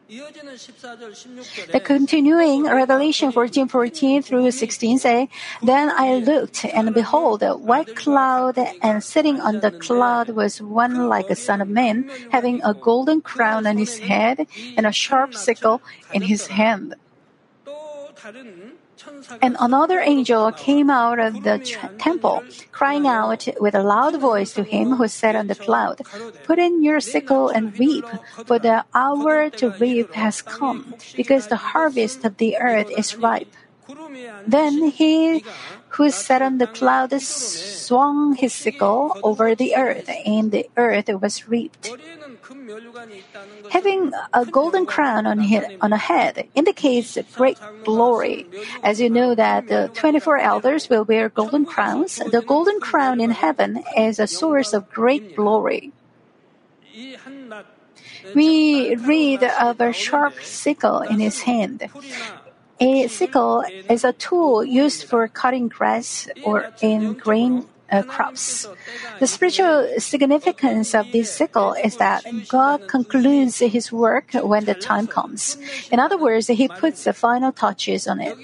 The 0.09 1.83
continuing 1.83 2.65
Revelation 2.65 3.33
14, 3.33 3.67
14 3.67 4.23
through 4.23 4.51
16 4.53 4.99
say, 5.01 5.29
Then 5.65 5.91
I 5.91 6.19
looked, 6.19 6.65
and 6.65 6.95
behold, 6.95 7.43
a 7.43 7.57
white 7.57 7.97
cloud, 7.97 8.57
and 8.83 9.03
sitting 9.03 9.41
on 9.41 9.59
the 9.61 9.73
cloud 9.73 10.29
was 10.31 10.63
one 10.63 11.09
like 11.09 11.29
a 11.29 11.35
son 11.35 11.61
of 11.61 11.69
man, 11.69 12.09
having 12.31 12.63
a 12.63 12.73
golden 12.73 13.21
crown 13.21 13.67
on 13.67 13.79
his 13.79 13.99
head, 13.99 14.47
and 14.77 14.87
a 14.87 14.93
sharp 14.93 15.35
sickle 15.35 15.83
in 16.13 16.23
his 16.23 16.47
hand. 16.47 16.95
And 19.43 19.57
another 19.61 20.01
angel 20.01 20.53
came 20.53 20.91
out 20.91 21.19
of 21.19 21.43
the 21.43 21.59
temple, 21.99 22.45
crying 22.73 23.07
out 23.07 23.49
with 23.61 23.75
a 23.75 23.83
loud 23.83 24.21
voice 24.21 24.53
to 24.55 24.63
him 24.63 24.97
who 24.97 25.09
sat 25.09 25.35
on 25.37 25.47
the 25.47 25.55
cloud, 25.55 26.03
Put 26.45 26.59
in 26.59 26.83
your 26.83 27.01
sickle 27.01 27.49
and 27.49 27.77
reap, 27.79 28.07
for 28.47 28.59
the 28.59 28.85
hour 28.95 29.51
to 29.51 29.71
reap 29.79 30.13
has 30.15 30.43
come, 30.43 30.95
because 31.17 31.49
the 31.49 31.75
harvest 31.75 32.25
of 32.25 32.37
the 32.37 32.57
earth 32.59 32.91
is 32.97 33.17
ripe. 33.17 33.53
Then 34.47 34.91
he 34.91 35.45
who 35.97 36.11
sat 36.11 36.43
on 36.43 36.59
the 36.59 36.67
cloud 36.67 37.13
swung 37.23 38.35
his 38.35 38.53
sickle 38.53 39.17
over 39.23 39.55
the 39.55 39.77
earth, 39.77 40.11
and 40.27 40.51
the 40.51 40.69
earth 40.77 41.09
was 41.21 41.49
reaped. 41.49 41.91
Having 43.71 44.13
a 44.33 44.45
golden 44.47 44.87
crown 44.87 45.27
on, 45.27 45.39
his, 45.41 45.65
on 45.81 45.93
a 45.93 45.97
head 45.97 46.49
indicates 46.55 47.19
great 47.35 47.59
glory. 47.85 48.47
As 48.83 49.01
you 49.01 49.11
know 49.11 49.35
that 49.35 49.69
the 49.69 49.91
24 49.95 50.39
elders 50.39 50.89
will 50.89 51.05
wear 51.05 51.29
golden 51.29 51.65
crowns, 51.65 52.17
the 52.17 52.43
golden 52.43 52.81
crown 52.81 53.21
in 53.21 53.31
heaven 53.31 53.83
is 53.97 54.19
a 54.19 54.27
source 54.27 54.73
of 54.73 54.91
great 54.91 55.35
glory. 55.35 55.93
We 58.35 58.95
read 58.97 59.43
of 59.43 59.81
a 59.81 59.93
sharp 59.93 60.35
sickle 60.43 61.01
in 61.01 61.21
his 61.21 61.43
hand. 61.43 61.89
A 62.79 63.09
sickle 63.09 63.65
is 63.89 64.05
a 64.05 64.13
tool 64.13 64.65
used 64.65 65.05
for 65.05 65.27
cutting 65.29 65.69
grass 65.69 66.29
or 66.45 66.73
in 66.83 67.15
grain 67.15 67.67
uh, 67.91 68.03
crops. 68.03 68.67
The 69.21 69.27
spiritual 69.27 69.89
significance 69.99 70.95
of 70.95 71.11
this 71.13 71.33
sickle 71.33 71.75
is 71.75 71.97
that 71.97 72.25
God 72.49 72.89
concludes 72.89 73.59
his 73.59 73.93
work 73.93 74.33
when 74.35 74.65
the 74.65 74.75
time 74.75 75.07
comes. 75.07 75.57
In 75.91 76.01
other 76.01 76.19
words, 76.19 76.49
he 76.49 76.69
puts 76.69 77.05
the 77.05 77.13
final 77.13 77.53
touches 77.53 78.07
on 78.07 78.21
it. 78.21 78.37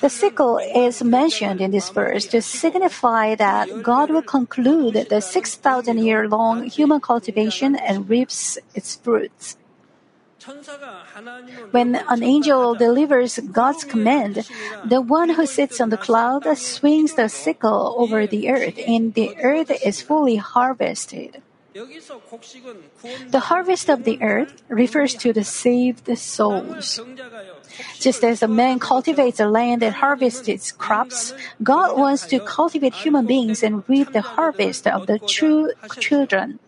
The 0.00 0.10
sickle 0.10 0.58
is 0.58 1.02
mentioned 1.02 1.60
in 1.60 1.70
this 1.70 1.90
verse 1.90 2.26
to 2.26 2.42
signify 2.42 3.34
that 3.36 3.82
God 3.82 4.10
will 4.10 4.22
conclude 4.22 5.06
the 5.10 5.20
6,000 5.20 5.98
year 5.98 6.28
long 6.28 6.64
human 6.64 7.00
cultivation 7.00 7.76
and 7.76 8.08
reaps 8.08 8.58
its 8.74 8.96
fruits. 8.96 9.56
When 11.70 11.96
an 11.96 12.22
angel 12.22 12.74
delivers 12.74 13.38
God's 13.38 13.84
command, 13.84 14.46
the 14.84 15.00
one 15.00 15.30
who 15.30 15.46
sits 15.46 15.80
on 15.80 15.90
the 15.90 15.96
cloud 15.96 16.46
swings 16.56 17.14
the 17.14 17.28
sickle 17.28 17.94
over 17.98 18.26
the 18.26 18.48
earth, 18.48 18.78
and 18.86 19.14
the 19.14 19.36
earth 19.42 19.70
is 19.84 20.00
fully 20.00 20.36
harvested. 20.36 21.42
The 23.30 23.40
harvest 23.40 23.88
of 23.88 24.04
the 24.04 24.18
earth 24.22 24.62
refers 24.68 25.14
to 25.16 25.32
the 25.32 25.44
saved 25.44 26.10
souls. 26.18 27.00
Just 28.00 28.24
as 28.24 28.42
a 28.42 28.48
man 28.48 28.78
cultivates 28.78 29.38
a 29.38 29.46
land 29.46 29.82
and 29.82 29.94
harvests 29.94 30.48
its 30.48 30.72
crops, 30.72 31.34
God 31.62 31.96
wants 31.96 32.26
to 32.26 32.40
cultivate 32.40 32.94
human 32.94 33.26
beings 33.26 33.62
and 33.62 33.84
reap 33.86 34.12
the 34.12 34.22
harvest 34.22 34.86
of 34.88 35.06
the 35.06 35.18
true 35.20 35.70
children. 36.00 36.58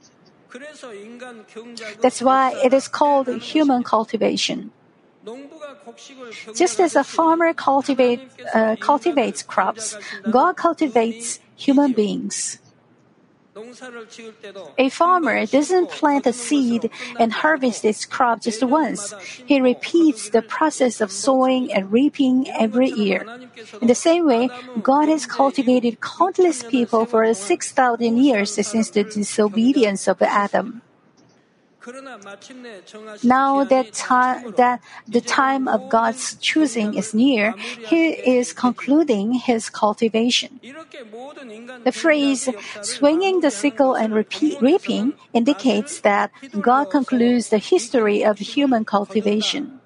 That's 2.00 2.23
why 2.23 2.54
it 2.64 2.73
is 2.73 2.88
called 2.88 3.28
human 3.28 3.83
cultivation. 3.83 4.73
Just 6.54 6.80
as 6.80 6.97
a 6.97 7.04
farmer 7.04 7.52
cultivate, 7.52 8.21
uh, 8.54 8.76
cultivates 8.80 9.42
crops, 9.42 9.97
God 10.30 10.57
cultivates 10.57 11.40
human 11.57 11.92
beings. 11.92 12.59
A 14.78 14.88
farmer 14.90 15.45
doesn't 15.47 15.90
plant 15.90 16.26
a 16.26 16.33
seed 16.33 16.90
and 17.19 17.33
harvest 17.33 17.85
its 17.85 18.04
crop 18.04 18.42
just 18.42 18.62
once. 18.62 19.12
He 19.45 19.61
repeats 19.61 20.30
the 20.30 20.42
process 20.42 21.00
of 21.00 21.11
sowing 21.11 21.73
and 21.73 21.90
reaping 21.90 22.49
every 22.50 22.90
year. 22.90 23.26
In 23.80 23.88
the 23.88 23.95
same 23.95 24.26
way, 24.26 24.50
God 24.83 25.09
has 25.09 25.26
cultivated 25.26 26.00
countless 26.00 26.62
people 26.62 27.07
for 27.07 27.33
6,000 27.33 28.16
years 28.16 28.54
since 28.54 28.90
the 28.90 29.04
disobedience 29.04 30.07
of 30.07 30.23
Adam. 30.23 30.83
Now 33.23 33.65
that, 33.65 33.93
time, 33.95 34.53
that 34.57 34.81
the 35.09 35.21
time 35.21 35.67
of 35.67 35.89
God's 35.89 36.37
choosing 36.37 36.95
is 36.95 37.15
near, 37.15 37.55
He 37.89 38.11
is 38.11 38.53
concluding 38.53 39.33
His 39.35 39.71
cultivation. 39.71 40.61
The 41.85 41.93
phrase 41.93 42.49
swinging 42.83 43.41
the 43.41 43.51
sickle 43.51 43.95
and 43.95 44.13
repeat, 44.13 44.61
reaping 44.61 45.15
indicates 45.33 46.01
that 46.01 46.31
God 46.61 46.91
concludes 46.91 47.49
the 47.49 47.59
history 47.59 48.25
of 48.25 48.39
human 48.39 48.85
cultivation. 48.85 49.81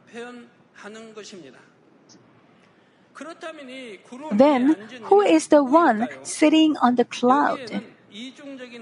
Then, 4.32 4.76
who 5.04 5.20
is 5.20 5.46
the 5.46 5.62
one 5.62 6.08
sitting 6.22 6.76
on 6.78 6.96
the 6.96 7.04
cloud? 7.04 7.82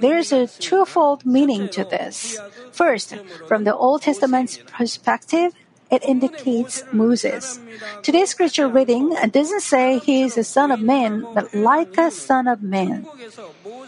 There 0.00 0.18
is 0.18 0.32
a 0.32 0.46
twofold 0.46 1.24
meaning 1.24 1.68
to 1.70 1.84
this. 1.84 2.38
First, 2.72 3.16
from 3.48 3.64
the 3.64 3.74
Old 3.74 4.02
Testament's 4.02 4.58
perspective, 4.68 5.54
it 5.90 6.04
indicates 6.04 6.84
Moses. 6.92 7.60
Today's 8.02 8.30
scripture 8.30 8.68
reading 8.68 9.16
doesn't 9.30 9.60
say 9.60 9.98
he 9.98 10.22
is 10.22 10.36
a 10.36 10.44
son 10.44 10.70
of 10.70 10.80
man, 10.80 11.24
but 11.34 11.54
like 11.54 11.96
a 11.96 12.10
son 12.10 12.48
of 12.48 12.62
man. 12.62 13.06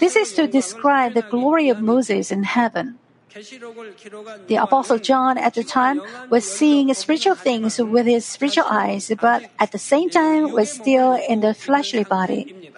This 0.00 0.16
is 0.16 0.32
to 0.34 0.46
describe 0.46 1.14
the 1.14 1.22
glory 1.22 1.68
of 1.68 1.80
Moses 1.80 2.30
in 2.30 2.44
heaven. 2.44 2.98
The 4.46 4.60
Apostle 4.62 4.98
John 4.98 5.38
at 5.38 5.54
the 5.54 5.64
time 5.64 6.00
was 6.30 6.44
seeing 6.44 6.92
spiritual 6.94 7.34
things 7.34 7.78
with 7.78 8.06
his 8.06 8.24
spiritual 8.24 8.64
eyes, 8.70 9.10
but 9.20 9.50
at 9.58 9.72
the 9.72 9.78
same 9.78 10.08
time 10.08 10.52
was 10.52 10.70
still 10.70 11.14
in 11.14 11.40
the 11.40 11.52
fleshly 11.52 12.04
body. 12.04 12.70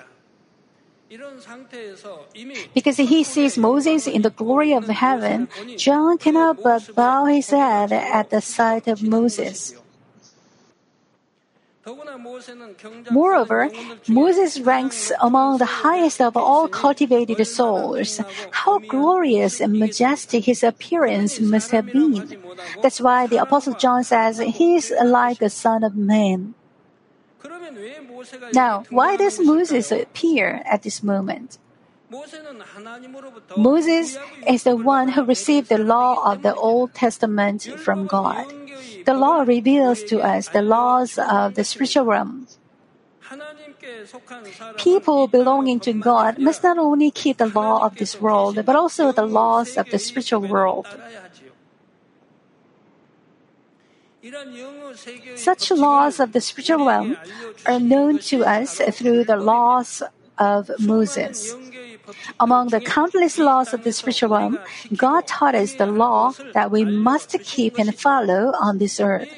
Because 2.75 2.97
he 2.97 3.23
sees 3.25 3.57
Moses 3.57 4.07
in 4.07 4.23
the 4.23 4.31
glory 4.31 4.73
of 4.73 4.89
heaven, 4.89 5.49
John 5.77 6.19
cannot 6.19 6.63
but 6.63 6.95
bow 6.95 7.27
his 7.27 7.51
head 7.51 7.93
at 7.93 8.31
the 8.31 8.41
sight 8.41 8.89
of 8.89 9.03
Moses. 9.03 9.75
Moreover, 13.13 13.71
Moses 14.09 14.59
ranks 14.59 15.13
among 15.23 15.59
the 15.59 15.67
highest 15.87 16.21
of 16.21 16.37
all 16.37 16.67
cultivated 16.67 17.39
souls. 17.47 18.21
How 18.51 18.81
glorious 18.81 19.61
and 19.61 19.79
majestic 19.79 20.45
his 20.45 20.65
appearance 20.65 21.39
must 21.39 21.71
have 21.71 21.87
been. 21.87 22.43
That's 22.83 23.01
why 23.01 23.29
the 23.29 23.39
Apostle 23.39 23.75
John 23.75 24.03
says 24.03 24.39
he 24.39 24.75
is 24.75 24.93
like 25.05 25.41
a 25.41 25.51
son 25.51 25.85
of 25.85 25.95
man. 25.95 26.55
Now, 28.53 28.85
why 28.91 29.17
does 29.17 29.41
Moses 29.41 29.93
appear 29.93 30.63
at 30.65 30.83
this 30.83 31.03
moment? 31.03 31.59
Moses 33.57 34.19
is 34.47 34.63
the 34.63 34.77
one 34.77 35.09
who 35.09 35.25
received 35.25 35.69
the 35.69 35.79
law 35.79 36.33
of 36.33 36.43
the 36.43 36.55
Old 36.55 36.95
Testament 36.95 37.63
from 37.79 38.07
God. 38.07 38.47
The 39.05 39.15
law 39.15 39.43
reveals 39.43 40.03
to 40.05 40.21
us 40.21 40.49
the 40.49 40.63
laws 40.63 41.19
of 41.19 41.55
the 41.55 41.65
spiritual 41.65 42.05
realm. 42.05 42.47
People 44.77 45.27
belonging 45.27 45.81
to 45.81 45.93
God 45.93 46.39
must 46.39 46.63
not 46.63 46.79
only 46.79 47.11
keep 47.11 47.39
the 47.39 47.47
law 47.47 47.85
of 47.85 47.97
this 47.97 48.21
world, 48.21 48.65
but 48.65 48.77
also 48.77 49.11
the 49.11 49.27
laws 49.27 49.77
of 49.77 49.91
the 49.91 49.99
spiritual 49.99 50.43
world. 50.47 50.87
Such 55.37 55.71
laws 55.71 56.21
of 56.21 56.33
the 56.33 56.41
spiritual 56.41 56.87
realm 56.87 57.17
are 57.67 57.81
known 57.81 58.19
to 58.31 58.45
us 58.45 58.81
through 58.93 59.25
the 59.25 59.37
laws 59.37 60.03
of 60.39 60.71
Moses. 60.79 61.55
Among 62.39 62.69
the 62.69 62.81
countless 62.81 63.39
laws 63.39 63.73
of 63.73 63.83
the 63.83 63.93
spiritual 63.93 64.31
realm, 64.31 64.59
God 64.95 65.27
taught 65.27 65.55
us 65.55 65.75
the 65.75 65.87
law 65.87 66.33
that 66.55 66.71
we 66.71 66.85
must 66.85 67.37
keep 67.43 67.79
and 67.79 67.95
follow 67.95 68.53
on 68.61 68.79
this 68.79 69.01
earth. 69.01 69.29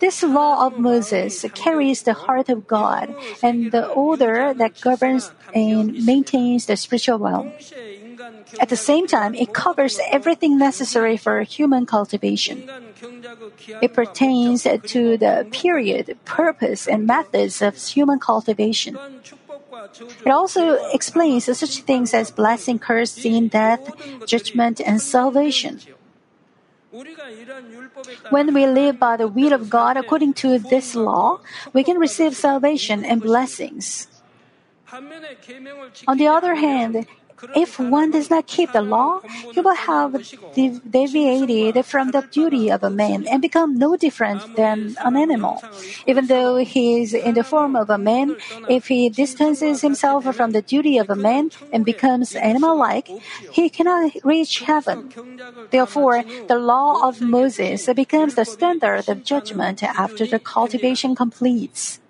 This 0.00 0.22
law 0.22 0.66
of 0.66 0.78
Moses 0.78 1.44
carries 1.54 2.02
the 2.02 2.12
heart 2.12 2.48
of 2.48 2.66
God 2.66 3.14
and 3.42 3.72
the 3.72 3.86
order 3.88 4.52
that 4.54 4.80
governs 4.80 5.32
and 5.54 6.04
maintains 6.04 6.66
the 6.66 6.76
spiritual 6.76 7.18
realm. 7.18 7.52
At 8.60 8.68
the 8.68 8.76
same 8.76 9.06
time, 9.06 9.34
it 9.34 9.52
covers 9.52 9.98
everything 10.10 10.58
necessary 10.58 11.16
for 11.16 11.42
human 11.42 11.86
cultivation. 11.86 12.68
It 13.82 13.92
pertains 13.92 14.62
to 14.64 15.16
the 15.18 15.46
period, 15.50 16.16
purpose, 16.24 16.86
and 16.86 17.06
methods 17.06 17.60
of 17.60 17.76
human 17.76 18.18
cultivation. 18.18 18.98
It 20.24 20.30
also 20.30 20.78
explains 20.92 21.44
such 21.44 21.82
things 21.82 22.14
as 22.14 22.30
blessing, 22.30 22.78
curse, 22.78 23.12
sin, 23.12 23.48
death, 23.48 23.80
judgment, 24.26 24.80
and 24.80 25.00
salvation. 25.00 25.80
When 28.30 28.54
we 28.54 28.66
live 28.66 29.00
by 29.00 29.16
the 29.16 29.26
will 29.26 29.52
of 29.52 29.68
God 29.68 29.96
according 29.96 30.34
to 30.44 30.58
this 30.58 30.94
law, 30.94 31.40
we 31.72 31.82
can 31.82 31.98
receive 31.98 32.36
salvation 32.36 33.04
and 33.04 33.20
blessings. 33.20 34.06
On 36.06 36.16
the 36.16 36.28
other 36.28 36.54
hand, 36.54 37.06
if 37.54 37.78
one 37.78 38.10
does 38.10 38.30
not 38.30 38.46
keep 38.46 38.72
the 38.72 38.82
law, 38.82 39.20
he 39.52 39.60
will 39.60 39.74
have 39.74 40.12
deviated 40.54 41.84
from 41.84 42.10
the 42.10 42.22
duty 42.30 42.70
of 42.70 42.82
a 42.82 42.90
man 42.90 43.26
and 43.28 43.42
become 43.42 43.76
no 43.76 43.96
different 43.96 44.56
than 44.56 44.96
an 45.04 45.16
animal. 45.16 45.62
Even 46.06 46.26
though 46.26 46.56
he 46.56 47.02
is 47.02 47.14
in 47.14 47.34
the 47.34 47.44
form 47.44 47.76
of 47.76 47.90
a 47.90 47.98
man, 47.98 48.36
if 48.68 48.88
he 48.88 49.08
distances 49.08 49.80
himself 49.80 50.24
from 50.36 50.50
the 50.52 50.62
duty 50.62 50.98
of 50.98 51.10
a 51.10 51.16
man 51.16 51.50
and 51.72 51.84
becomes 51.84 52.34
animal 52.34 52.76
like, 52.78 53.08
he 53.50 53.68
cannot 53.68 54.12
reach 54.24 54.60
heaven. 54.60 55.10
Therefore, 55.70 56.24
the 56.48 56.58
law 56.58 57.06
of 57.06 57.20
Moses 57.20 57.88
becomes 57.94 58.34
the 58.34 58.44
standard 58.44 59.08
of 59.08 59.24
judgment 59.24 59.82
after 59.82 60.26
the 60.26 60.38
cultivation 60.38 61.14
completes. 61.14 62.00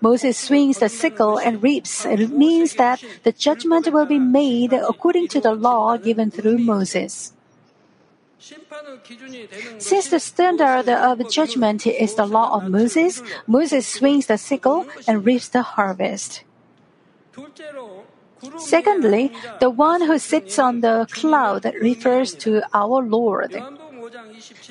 Moses 0.00 0.38
swings 0.38 0.78
the 0.78 0.88
sickle 0.88 1.38
and 1.38 1.62
reaps. 1.62 2.04
It 2.04 2.30
means 2.30 2.74
that 2.74 3.02
the 3.22 3.32
judgment 3.32 3.92
will 3.92 4.06
be 4.06 4.18
made 4.18 4.72
according 4.72 5.28
to 5.28 5.40
the 5.40 5.52
law 5.54 5.96
given 5.96 6.30
through 6.30 6.58
Moses. 6.58 7.32
Since 9.78 10.08
the 10.08 10.20
standard 10.20 10.88
of 10.88 11.30
judgment 11.30 11.86
is 11.86 12.14
the 12.14 12.26
law 12.26 12.56
of 12.56 12.70
Moses, 12.70 13.22
Moses 13.46 13.86
swings 13.86 14.26
the 14.26 14.38
sickle 14.38 14.86
and 15.08 15.24
reaps 15.24 15.48
the 15.48 15.62
harvest. 15.62 16.44
Secondly, 18.58 19.32
the 19.60 19.70
one 19.70 20.02
who 20.02 20.18
sits 20.18 20.58
on 20.58 20.80
the 20.80 21.06
cloud 21.10 21.64
refers 21.80 22.34
to 22.34 22.62
our 22.72 23.02
Lord. 23.02 23.56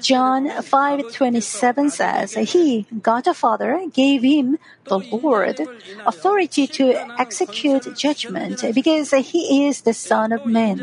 John 0.02 0.48
5:27 0.48 1.90
says, 1.92 2.34
"He, 2.52 2.86
God 3.02 3.26
the 3.26 3.34
Father, 3.34 3.86
gave 3.92 4.22
him 4.22 4.58
the 4.86 5.00
Lord 5.00 5.68
authority 6.06 6.68
to 6.68 6.96
execute 7.18 7.96
judgment 7.96 8.64
because 8.74 9.12
he 9.12 9.68
is 9.68 9.82
the 9.82 9.94
Son 9.94 10.32
of 10.32 10.46
Man." 10.46 10.78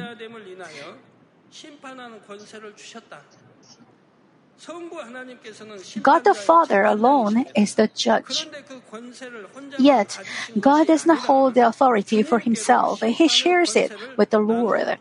God 6.03 6.25
the 6.25 6.35
Father 6.35 6.85
alone 6.85 7.47
is 7.57 7.75
the 7.75 7.89
judge. 7.89 8.47
Yet, 9.79 10.21
God 10.61 10.87
does 10.87 11.05
not 11.05 11.19
hold 11.27 11.55
the 11.55 11.67
authority 11.67 12.23
for 12.23 12.39
himself. 12.39 13.03
He 13.03 13.27
shares 13.29 13.75
it 13.75 13.93
with 14.17 14.31
the 14.31 14.39
Lord. 14.39 14.99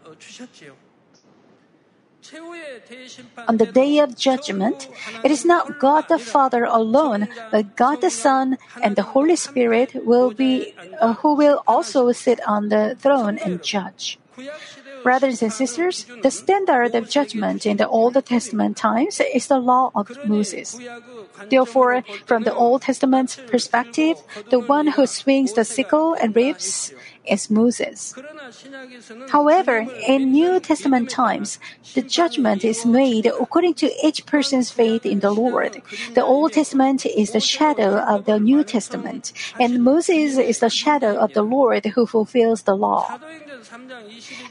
On 3.47 3.57
the 3.57 3.65
day 3.65 3.99
of 3.99 4.17
judgment, 4.17 4.87
it 5.23 5.31
is 5.31 5.45
not 5.45 5.79
God 5.79 6.07
the 6.07 6.19
Father 6.19 6.63
alone, 6.63 7.27
but 7.51 7.75
God 7.75 8.01
the 8.01 8.09
Son 8.09 8.57
and 8.81 8.95
the 8.95 9.03
Holy 9.03 9.35
Spirit 9.35 9.95
will 10.05 10.31
be 10.31 10.73
uh, 10.99 11.13
who 11.15 11.35
will 11.35 11.63
also 11.67 12.11
sit 12.11 12.39
on 12.47 12.69
the 12.69 12.95
throne 12.99 13.37
and 13.39 13.63
judge. 13.63 14.19
Brothers 15.03 15.41
and 15.41 15.51
sisters, 15.51 16.05
the 16.21 16.29
standard 16.29 16.93
of 16.93 17.09
judgment 17.09 17.65
in 17.65 17.77
the 17.77 17.87
Old 17.87 18.13
Testament 18.25 18.77
times 18.77 19.19
is 19.33 19.47
the 19.47 19.57
law 19.57 19.91
of 19.95 20.11
Moses. 20.25 20.79
Therefore, 21.49 22.03
from 22.25 22.43
the 22.43 22.53
Old 22.53 22.83
Testament's 22.83 23.35
perspective, 23.49 24.17
the 24.49 24.59
one 24.59 24.87
who 24.87 25.07
swings 25.07 25.53
the 25.53 25.65
sickle 25.65 26.13
and 26.13 26.35
reaps 26.35 26.93
as 27.31 27.49
Moses. 27.49 28.13
However, 29.29 29.87
in 30.07 30.31
New 30.31 30.59
Testament 30.59 31.09
times, 31.09 31.57
the 31.95 32.01
judgment 32.01 32.65
is 32.65 32.85
made 32.85 33.25
according 33.25 33.75
to 33.75 33.89
each 34.03 34.25
person's 34.25 34.69
faith 34.69 35.05
in 35.05 35.21
the 35.21 35.31
Lord. 35.31 35.81
The 36.13 36.23
Old 36.23 36.53
Testament 36.53 37.05
is 37.05 37.31
the 37.31 37.39
shadow 37.39 37.97
of 37.97 38.25
the 38.25 38.39
New 38.39 38.63
Testament, 38.63 39.31
and 39.59 39.83
Moses 39.83 40.37
is 40.37 40.59
the 40.59 40.69
shadow 40.69 41.15
of 41.15 41.33
the 41.33 41.43
Lord 41.43 41.85
who 41.85 42.05
fulfills 42.05 42.63
the 42.63 42.75
law. 42.75 43.07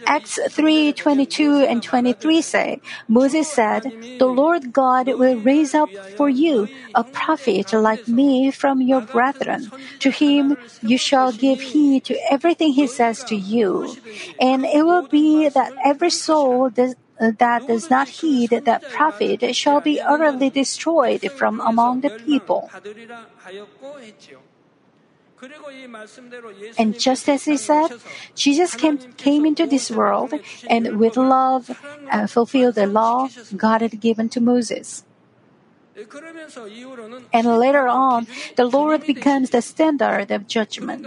Acts 0.06 0.38
3 0.50 0.92
22 0.92 1.66
and 1.68 1.82
23 1.82 2.42
say, 2.42 2.80
Moses 3.08 3.48
said, 3.48 3.92
The 4.18 4.26
Lord 4.26 4.72
God 4.72 5.06
will 5.06 5.36
raise 5.36 5.74
up 5.74 5.90
for 6.16 6.28
you 6.28 6.68
a 6.94 7.04
prophet 7.04 7.72
like 7.72 8.08
me 8.08 8.50
from 8.50 8.80
your 8.80 9.00
brethren. 9.00 9.70
To 10.00 10.10
him 10.10 10.56
you 10.82 10.98
shall 10.98 11.32
give 11.32 11.60
heed 11.60 12.04
to 12.04 12.16
everything 12.30 12.69
everything 12.70 12.82
he 12.82 12.86
says 12.86 13.24
to 13.24 13.36
you. 13.36 13.96
And 14.40 14.64
it 14.64 14.84
will 14.84 15.06
be 15.06 15.48
that 15.48 15.72
every 15.84 16.10
soul 16.10 16.70
does, 16.70 16.94
uh, 17.20 17.32
that 17.38 17.66
does 17.66 17.90
not 17.90 18.08
heed 18.08 18.50
that 18.50 18.88
prophet 18.90 19.54
shall 19.54 19.80
be 19.80 20.00
utterly 20.00 20.50
destroyed 20.50 21.30
from 21.32 21.60
among 21.60 22.00
the 22.00 22.10
people. 22.10 22.70
And 26.76 26.98
just 26.98 27.28
as 27.28 27.44
he 27.44 27.56
said, 27.56 27.88
Jesus 28.34 28.74
came, 28.74 28.98
came 29.16 29.46
into 29.46 29.66
this 29.66 29.90
world 29.90 30.34
and 30.68 30.98
with 30.98 31.16
love 31.16 31.70
uh, 32.10 32.26
fulfilled 32.26 32.74
the 32.74 32.86
law 32.86 33.28
God 33.56 33.80
had 33.80 34.00
given 34.00 34.28
to 34.30 34.40
Moses. 34.40 35.04
And 37.32 37.46
later 37.46 37.88
on, 37.88 38.26
the 38.56 38.64
Lord 38.64 39.06
becomes 39.06 39.50
the 39.50 39.62
standard 39.62 40.30
of 40.30 40.46
judgment. 40.46 41.06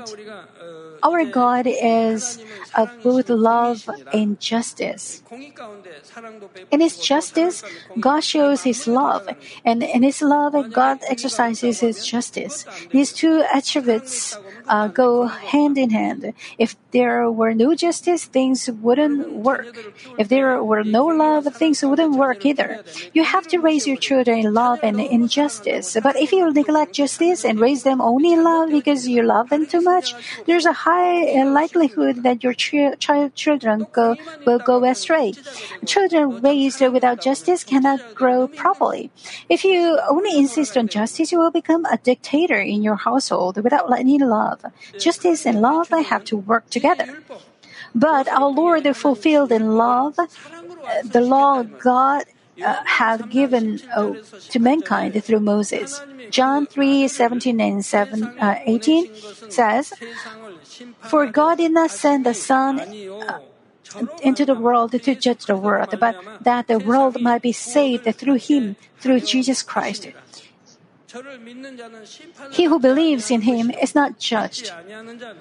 Our 1.03 1.25
God 1.25 1.67
is 1.67 2.39
of 2.75 2.89
both 3.03 3.29
love 3.29 3.89
and 4.13 4.39
justice. 4.39 5.21
In 6.71 6.79
His 6.79 6.97
justice, 6.97 7.63
God 7.99 8.23
shows 8.23 8.63
His 8.63 8.87
love, 8.87 9.27
and 9.65 9.83
in 9.83 10.03
His 10.03 10.21
love, 10.21 10.55
God 10.71 10.99
exercises 11.09 11.81
His 11.81 12.05
justice. 12.05 12.65
These 12.91 13.11
two 13.11 13.43
attributes 13.51 14.37
uh, 14.67 14.87
go 14.87 15.25
hand 15.25 15.77
in 15.77 15.89
hand. 15.89 16.33
If 16.57 16.75
there 16.91 17.29
were 17.29 17.53
no 17.53 17.75
justice, 17.75 18.25
things 18.25 18.69
wouldn't 18.69 19.33
work. 19.33 19.75
If 20.17 20.29
there 20.29 20.63
were 20.63 20.83
no 20.83 21.05
love, 21.07 21.45
things 21.53 21.83
wouldn't 21.83 22.15
work 22.15 22.45
either. 22.45 22.83
You 23.13 23.23
have 23.23 23.47
to 23.47 23.59
raise 23.59 23.87
your 23.87 23.97
children 23.97 24.37
in 24.39 24.53
love 24.53 24.79
and 24.83 24.99
in 24.99 25.27
justice. 25.27 25.97
But 26.01 26.15
if 26.15 26.31
you 26.31 26.51
neglect 26.53 26.93
justice 26.93 27.43
and 27.43 27.59
raise 27.59 27.83
them 27.83 27.99
only 27.99 28.33
in 28.33 28.43
love 28.43 28.69
because 28.69 29.07
you 29.07 29.23
love 29.23 29.49
them 29.49 29.65
too 29.65 29.81
much, 29.81 30.13
there's 30.45 30.65
a 30.65 30.73
high 30.73 30.92
high 30.93 31.43
likelihood 31.43 32.23
that 32.23 32.43
your 32.43 32.53
chi- 32.53 32.95
child 33.05 33.35
children 33.35 33.87
go, 33.91 34.15
will 34.45 34.59
go 34.59 34.83
astray. 34.83 35.33
Children 35.85 36.41
raised 36.41 36.81
without 36.81 37.21
justice 37.21 37.63
cannot 37.63 37.99
grow 38.13 38.47
properly. 38.47 39.11
If 39.49 39.63
you 39.63 39.99
only 40.09 40.37
insist 40.37 40.77
on 40.77 40.87
justice, 40.87 41.31
you 41.31 41.39
will 41.39 41.51
become 41.51 41.85
a 41.85 41.97
dictator 41.97 42.59
in 42.59 42.83
your 42.83 42.95
household 42.95 43.57
without 43.63 43.91
any 43.97 44.17
love. 44.17 44.65
Justice 44.97 45.45
and 45.45 45.61
love 45.61 45.89
have 45.89 46.23
to 46.25 46.37
work 46.37 46.69
together. 46.69 47.07
But 47.95 48.27
our 48.27 48.49
Lord 48.49 48.85
fulfilled 48.95 49.51
in 49.51 49.75
love 49.75 50.17
the 51.03 51.21
law 51.21 51.63
God 51.63 52.23
uh, 52.63 52.83
had 52.85 53.29
given 53.29 53.79
uh, 53.95 54.13
to 54.49 54.59
mankind 54.59 55.21
through 55.23 55.39
Moses. 55.39 56.01
John 56.29 56.65
3 56.65 57.07
17 57.07 57.59
and 57.59 57.85
7, 57.85 58.23
uh, 58.23 58.59
18 58.65 59.07
says, 59.49 59.93
for 61.01 61.27
God 61.27 61.57
did 61.57 61.71
not 61.71 61.91
send 61.91 62.25
the 62.25 62.33
Son 62.33 62.79
uh, 62.79 63.39
into 64.21 64.45
the 64.45 64.55
world 64.55 64.91
to 64.91 65.15
judge 65.15 65.45
the 65.45 65.55
world, 65.55 65.95
but 65.99 66.15
that 66.41 66.67
the 66.67 66.79
world 66.79 67.21
might 67.21 67.41
be 67.41 67.51
saved 67.51 68.05
through 68.15 68.35
him, 68.35 68.75
through 68.99 69.21
Jesus 69.21 69.61
Christ. 69.61 70.07
He 72.51 72.65
who 72.65 72.79
believes 72.79 73.29
in 73.29 73.41
him 73.41 73.69
is 73.69 73.93
not 73.93 74.17
judged. 74.17 74.73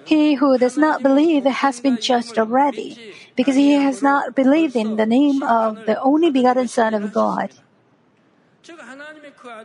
He 0.04 0.34
who 0.34 0.58
does 0.58 0.76
not 0.76 1.02
believe 1.02 1.44
has 1.44 1.80
been 1.80 1.96
judged 1.96 2.38
already, 2.38 3.14
because 3.36 3.56
he 3.56 3.72
has 3.72 4.02
not 4.02 4.34
believed 4.34 4.76
in 4.76 4.96
the 4.96 5.06
name 5.06 5.42
of 5.42 5.86
the 5.86 6.00
only 6.02 6.30
begotten 6.30 6.68
Son 6.68 6.92
of 6.92 7.12
God. 7.12 7.50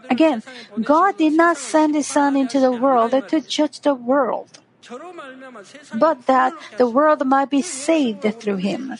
Again, 0.09 0.43
God 0.81 1.17
did 1.17 1.33
not 1.33 1.57
send 1.57 1.93
his 1.93 2.07
Son 2.07 2.37
into 2.37 2.59
the 2.59 2.71
world 2.71 3.11
to 3.11 3.41
judge 3.41 3.81
the 3.81 3.93
world 3.93 4.59
but 5.93 6.25
that 6.27 6.53
the 6.77 6.87
world 6.87 7.25
might 7.25 7.49
be 7.49 7.61
saved 7.61 8.25
through 8.39 8.57
him. 8.57 8.93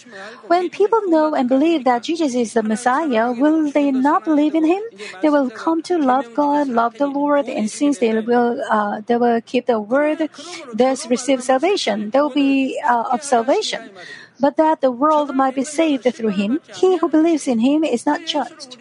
When 0.48 0.70
people 0.70 1.02
know 1.08 1.34
and 1.34 1.48
believe 1.48 1.84
that 1.86 2.04
Jesus 2.04 2.36
is 2.36 2.54
the 2.54 2.64
Messiah, 2.64 3.32
will 3.32 3.72
they 3.72 3.92
not 3.92 4.26
believe 4.26 4.56
in 4.56 4.66
him? 4.66 4.82
They 5.22 5.30
will 5.30 5.50
come 5.50 5.82
to 5.84 5.98
love 5.98 6.34
God, 6.34 6.68
love 6.68 6.98
the 6.98 7.08
Lord, 7.08 7.48
and 7.50 7.70
since 7.70 8.00
they 8.00 8.14
will, 8.20 8.62
uh, 8.70 9.02
they 9.06 9.18
will 9.18 9.42
keep 9.42 9.66
the 9.66 9.80
word, 9.80 10.30
thus 10.74 11.08
receive 11.08 11.44
salvation. 11.44 12.10
They 12.12 12.20
will 12.20 12.30
be 12.30 12.80
uh, 12.88 13.04
of 13.12 13.24
salvation 13.24 13.92
but 14.40 14.58
that 14.58 14.82
the 14.82 14.92
world 14.92 15.36
might 15.36 15.56
be 15.56 15.64
saved 15.64 16.04
through 16.14 16.30
him, 16.30 16.60
he 16.76 16.98
who 16.98 17.10
believes 17.10 17.48
in 17.48 17.60
him 17.60 17.84
is 17.84 18.06
not 18.06 18.26
judged. 18.26 18.78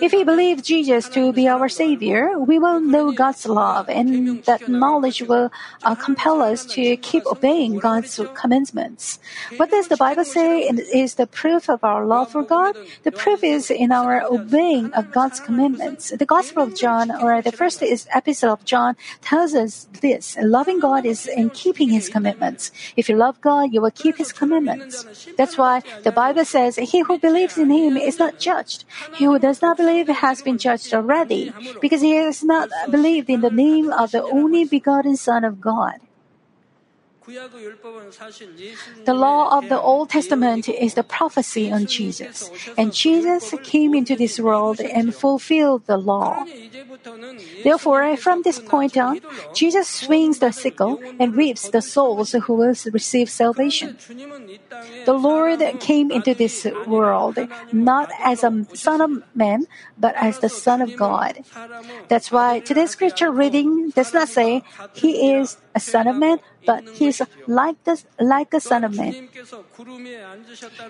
If 0.00 0.12
we 0.12 0.24
believe 0.24 0.62
Jesus 0.62 1.08
to 1.10 1.32
be 1.32 1.48
our 1.48 1.68
Savior, 1.68 2.38
we 2.38 2.58
will 2.58 2.80
know 2.80 3.12
God's 3.12 3.46
love, 3.46 3.88
and 3.88 4.42
that 4.44 4.68
knowledge 4.68 5.22
will 5.22 5.52
uh, 5.82 5.94
compel 5.94 6.42
us 6.42 6.64
to 6.76 6.96
keep 6.98 7.26
obeying 7.26 7.78
God's 7.78 8.20
commandments. 8.34 9.18
What 9.56 9.70
does 9.70 9.88
the 9.88 9.96
Bible 9.96 10.24
say 10.24 10.62
is 10.62 11.14
the 11.14 11.26
proof 11.26 11.68
of 11.68 11.84
our 11.84 12.06
love 12.06 12.32
for 12.32 12.42
God? 12.42 12.76
The 13.02 13.12
proof 13.12 13.44
is 13.44 13.70
in 13.70 13.92
our 13.92 14.22
obeying 14.22 14.92
of 14.94 15.12
God's 15.12 15.40
commandments. 15.40 16.10
The 16.10 16.26
Gospel 16.26 16.64
of 16.64 16.74
John, 16.74 17.10
or 17.10 17.42
the 17.42 17.52
first 17.52 17.82
epistle 17.82 18.52
of 18.52 18.64
John, 18.64 18.96
tells 19.20 19.54
us 19.54 19.88
this 20.00 20.36
loving 20.40 20.80
God 20.80 21.04
is 21.04 21.26
in 21.26 21.50
keeping 21.50 21.90
his 21.90 22.08
commandments. 22.08 22.72
If 22.96 23.08
you 23.08 23.16
love 23.16 23.40
God, 23.40 23.72
you 23.72 23.80
will 23.80 23.90
keep 23.90 24.16
his 24.16 24.32
commandments. 24.32 24.69
That's 25.36 25.56
why 25.56 25.82
the 26.02 26.12
Bible 26.12 26.44
says, 26.44 26.76
"He 26.76 27.00
who 27.00 27.18
believes 27.18 27.56
in 27.58 27.70
Him 27.70 27.96
is 27.96 28.18
not 28.18 28.38
judged. 28.38 28.84
He 29.14 29.24
who 29.24 29.38
does 29.38 29.62
not 29.62 29.76
believe 29.76 30.08
has 30.08 30.42
been 30.42 30.58
judged 30.58 30.92
already, 30.92 31.52
because 31.80 32.00
he 32.00 32.12
has 32.12 32.42
not 32.44 32.68
believed 32.90 33.30
in 33.30 33.40
the 33.40 33.50
name 33.50 33.92
of 33.92 34.10
the 34.10 34.22
only 34.22 34.64
begotten 34.64 35.16
Son 35.16 35.44
of 35.44 35.60
God." 35.60 35.98
The 39.04 39.14
law 39.14 39.56
of 39.56 39.68
the 39.68 39.80
Old 39.80 40.10
Testament 40.10 40.68
is 40.68 40.94
the 40.94 41.02
prophecy 41.02 41.70
on 41.70 41.86
Jesus, 41.86 42.50
and 42.76 42.92
Jesus 42.92 43.54
came 43.62 43.94
into 43.94 44.16
this 44.16 44.38
world 44.38 44.80
and 44.80 45.14
fulfilled 45.14 45.86
the 45.86 45.96
law. 45.96 46.44
Therefore, 47.62 48.16
from 48.16 48.42
this 48.42 48.58
point 48.58 48.96
on, 48.96 49.20
Jesus 49.54 49.88
swings 49.88 50.38
the 50.38 50.52
sickle 50.52 51.00
and 51.18 51.36
reaps 51.36 51.68
the 51.68 51.82
souls 51.82 52.32
who 52.32 52.54
will 52.54 52.74
receive 52.92 53.30
salvation. 53.30 53.96
The 55.04 55.14
Lord 55.14 55.62
came 55.80 56.10
into 56.10 56.34
this 56.34 56.66
world 56.86 57.38
not 57.72 58.10
as 58.18 58.44
a 58.44 58.64
son 58.74 59.00
of 59.00 59.10
man, 59.34 59.66
but 59.98 60.14
as 60.16 60.38
the 60.38 60.48
Son 60.48 60.80
of 60.82 60.96
God. 60.96 61.44
That's 62.08 62.30
why 62.30 62.60
today's 62.60 62.90
scripture 62.90 63.30
reading 63.30 63.90
does 63.90 64.12
not 64.12 64.28
say 64.28 64.62
he 64.94 65.32
is 65.32 65.56
a 65.74 65.80
son 65.80 66.06
of 66.06 66.16
man, 66.16 66.38
but 66.66 66.84
he's 66.94 67.22
like 67.46 67.82
the, 67.84 68.02
like 68.18 68.52
a 68.54 68.60
son 68.60 68.84
of 68.84 68.96
man. 68.96 69.28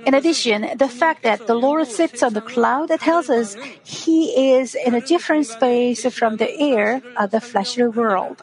In 0.06 0.14
addition, 0.14 0.76
the 0.76 0.88
fact 0.88 1.22
that 1.22 1.46
the 1.46 1.54
Lord 1.54 1.86
sits 1.86 2.22
on 2.22 2.34
the 2.34 2.40
cloud 2.40 2.90
tells 3.00 3.30
us 3.30 3.56
he 3.84 4.52
is 4.52 4.74
in 4.74 4.94
a 4.94 5.00
different 5.00 5.46
space 5.46 6.06
from 6.14 6.36
the 6.36 6.50
air 6.58 7.02
of 7.16 7.30
the 7.30 7.40
fleshly 7.40 7.88
world. 7.88 8.42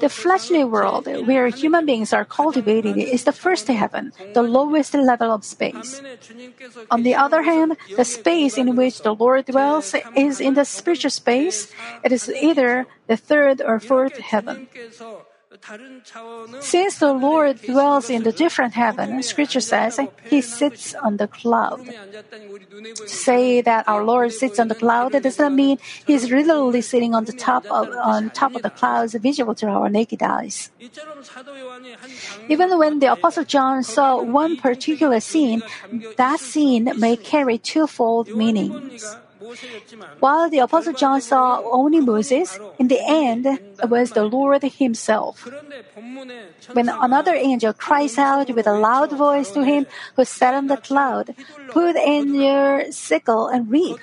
The 0.00 0.08
fleshly 0.08 0.64
world, 0.64 1.06
where 1.26 1.48
human 1.48 1.86
beings 1.86 2.12
are 2.12 2.24
cultivated, 2.24 2.96
is 2.96 3.24
the 3.24 3.32
first 3.32 3.68
heaven, 3.68 4.12
the 4.34 4.42
lowest 4.42 4.94
level 4.94 5.30
of 5.32 5.44
space. 5.44 6.02
On 6.90 7.02
the 7.02 7.14
other 7.14 7.42
hand, 7.42 7.76
the 7.96 8.04
space 8.04 8.58
in 8.58 8.76
which 8.76 9.02
the 9.02 9.14
Lord 9.14 9.46
dwells 9.46 9.94
is 10.16 10.40
in 10.40 10.54
the 10.54 10.64
spiritual 10.64 11.10
space. 11.10 11.72
It 12.04 12.12
is 12.12 12.28
either 12.28 12.86
the 13.06 13.16
third 13.16 13.62
or 13.62 13.78
fourth 13.78 14.18
heaven. 14.18 14.68
Since 16.60 16.98
the 16.98 17.12
Lord 17.12 17.62
dwells 17.62 18.10
in 18.10 18.24
the 18.24 18.32
different 18.32 18.74
heaven, 18.74 19.22
Scripture 19.22 19.60
says 19.60 20.00
He 20.28 20.40
sits 20.40 20.94
on 20.94 21.16
the 21.18 21.28
cloud. 21.28 21.86
To 21.86 23.08
say 23.08 23.60
that 23.62 23.88
our 23.88 24.04
Lord 24.04 24.32
sits 24.32 24.58
on 24.58 24.68
the 24.68 24.74
cloud 24.74 25.12
does 25.12 25.38
not 25.38 25.52
mean 25.52 25.78
He 26.06 26.14
is 26.14 26.30
literally 26.30 26.80
sitting 26.82 27.14
on 27.14 27.24
the 27.24 27.32
top 27.32 27.64
of 27.66 27.88
on 28.02 28.30
top 28.30 28.54
of 28.54 28.62
the 28.62 28.70
clouds, 28.70 29.14
visible 29.14 29.54
to 29.56 29.66
our 29.68 29.88
naked 29.88 30.22
eyes. 30.22 30.70
Even 32.48 32.78
when 32.78 32.98
the 32.98 33.12
Apostle 33.12 33.44
John 33.44 33.82
saw 33.82 34.20
one 34.20 34.56
particular 34.56 35.20
scene, 35.20 35.62
that 36.16 36.40
scene 36.40 36.90
may 36.98 37.16
carry 37.16 37.58
twofold 37.58 38.34
meanings. 38.34 39.16
While 40.20 40.50
the 40.50 40.60
Apostle 40.60 40.92
John 40.92 41.20
saw 41.20 41.60
only 41.70 42.00
Moses, 42.00 42.58
in 42.78 42.88
the 42.88 43.00
end, 43.02 43.46
it 43.46 43.88
was 43.88 44.12
the 44.12 44.24
Lord 44.24 44.62
Himself. 44.62 45.48
When 46.72 46.88
another 46.88 47.34
angel 47.34 47.72
cries 47.72 48.18
out 48.18 48.50
with 48.50 48.66
a 48.66 48.72
loud 48.78 49.12
voice 49.12 49.50
to 49.52 49.64
him 49.64 49.86
who 50.16 50.24
sat 50.24 50.54
on 50.54 50.66
the 50.66 50.76
cloud, 50.76 51.34
Put 51.70 51.96
in 51.96 52.34
your 52.34 52.92
sickle 52.92 53.48
and 53.48 53.70
reap, 53.70 53.98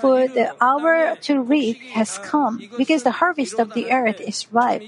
for 0.00 0.28
the 0.28 0.54
hour 0.60 1.16
to 1.22 1.40
reap 1.40 1.80
has 1.92 2.18
come, 2.18 2.62
because 2.76 3.02
the 3.02 3.18
harvest 3.22 3.58
of 3.58 3.72
the 3.74 3.90
earth 3.90 4.20
is 4.20 4.46
ripe. 4.52 4.82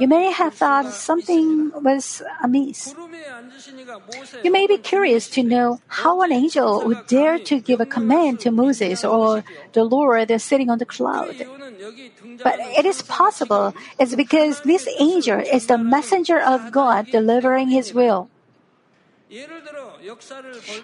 You 0.00 0.08
may 0.08 0.32
have 0.32 0.54
thought 0.54 0.92
something 0.92 1.70
was 1.82 2.22
amiss. 2.42 2.94
You 4.42 4.50
may 4.50 4.66
be 4.66 4.78
curious 4.78 5.28
to 5.30 5.42
know 5.42 5.80
how 5.86 6.22
an 6.22 6.32
angel 6.32 6.82
would 6.86 7.06
dare 7.06 7.38
to 7.38 7.60
give 7.60 7.80
a 7.80 7.86
command 7.86 8.40
to 8.40 8.50
Moses 8.50 8.95
or 9.04 9.44
the 9.72 9.84
Lord 9.84 10.30
sitting 10.40 10.70
on 10.70 10.78
the 10.78 10.86
cloud. 10.86 11.36
But 12.42 12.58
it 12.78 12.86
is 12.86 13.02
possible. 13.02 13.74
It's 13.98 14.14
because 14.14 14.60
this 14.62 14.88
angel 14.98 15.40
is 15.40 15.66
the 15.66 15.78
messenger 15.78 16.40
of 16.40 16.72
God 16.72 17.08
delivering 17.10 17.68
his 17.68 17.92
will. 17.92 18.28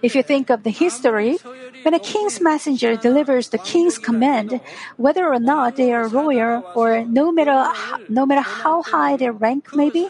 If 0.02 0.14
you 0.16 0.22
think 0.22 0.50
of 0.50 0.64
the 0.64 0.70
history, 0.70 1.38
when 1.82 1.94
a 1.94 2.00
king's 2.00 2.40
messenger 2.40 2.96
delivers 2.96 3.50
the 3.50 3.58
king's 3.58 3.98
command, 3.98 4.60
whether 4.96 5.26
or 5.30 5.38
not 5.38 5.76
they 5.76 5.92
are 5.92 6.08
royal 6.08 6.66
or 6.74 7.04
no 7.04 7.30
matter 7.30 7.54
how, 7.54 7.98
no 8.08 8.26
matter 8.26 8.42
how 8.42 8.82
high 8.82 9.16
their 9.16 9.32
rank 9.32 9.74
may 9.76 9.90
be, 9.90 10.08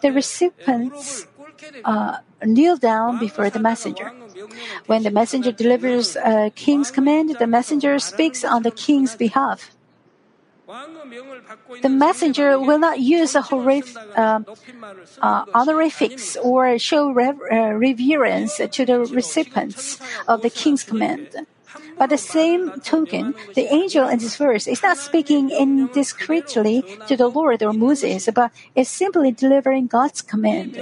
the 0.00 0.12
recipients 0.12 1.26
uh, 1.84 2.18
kneel 2.44 2.76
down 2.76 3.18
before 3.18 3.50
the 3.50 3.58
messenger. 3.58 4.12
When 4.86 5.02
the 5.02 5.10
messenger 5.10 5.52
delivers 5.52 6.16
a 6.16 6.50
king's 6.54 6.90
command, 6.90 7.36
the 7.38 7.46
messenger 7.46 7.98
speaks 7.98 8.44
on 8.44 8.62
the 8.62 8.70
king's 8.70 9.16
behalf. 9.16 9.70
The 11.82 11.88
messenger 11.90 12.58
will 12.58 12.78
not 12.78 12.98
use 12.98 13.34
a 13.34 13.42
horrific, 13.42 13.96
uh, 14.16 14.40
uh, 15.20 15.44
honorifics 15.54 16.36
or 16.36 16.78
show 16.78 17.12
rev- 17.12 17.38
uh, 17.52 17.74
reverence 17.74 18.56
to 18.56 18.86
the 18.86 19.00
recipients 19.00 20.00
of 20.26 20.40
the 20.40 20.50
king's 20.50 20.82
command. 20.82 21.28
By 21.98 22.06
the 22.06 22.18
same 22.18 22.80
token, 22.80 23.34
the 23.54 23.72
angel 23.72 24.08
in 24.08 24.18
this 24.18 24.36
verse 24.36 24.66
is 24.66 24.82
not 24.82 24.96
speaking 24.96 25.50
indiscreetly 25.50 26.82
to 27.06 27.16
the 27.16 27.28
Lord 27.28 27.62
or 27.62 27.72
Moses, 27.72 28.28
but 28.34 28.50
is 28.74 28.88
simply 28.88 29.32
delivering 29.32 29.86
God's 29.86 30.22
command. 30.22 30.78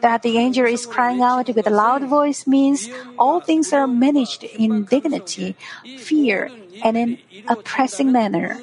That 0.00 0.22
the 0.22 0.38
angel 0.38 0.66
is 0.66 0.86
crying 0.86 1.22
out 1.22 1.48
with 1.48 1.66
a 1.66 1.70
loud 1.70 2.04
voice 2.04 2.46
means 2.46 2.88
all 3.18 3.40
things 3.40 3.72
are 3.72 3.86
managed 3.86 4.44
in 4.44 4.84
dignity, 4.84 5.56
fear, 5.98 6.50
and 6.82 6.96
in 6.96 7.18
a 7.48 7.56
pressing 7.56 8.12
manner. 8.12 8.58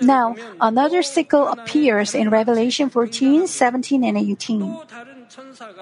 Now, 0.00 0.34
another 0.60 1.02
sickle 1.02 1.48
appears 1.48 2.14
in 2.14 2.30
Revelation 2.30 2.88
14, 2.88 3.46
17, 3.46 4.04
and 4.04 4.16
18. 4.16 4.78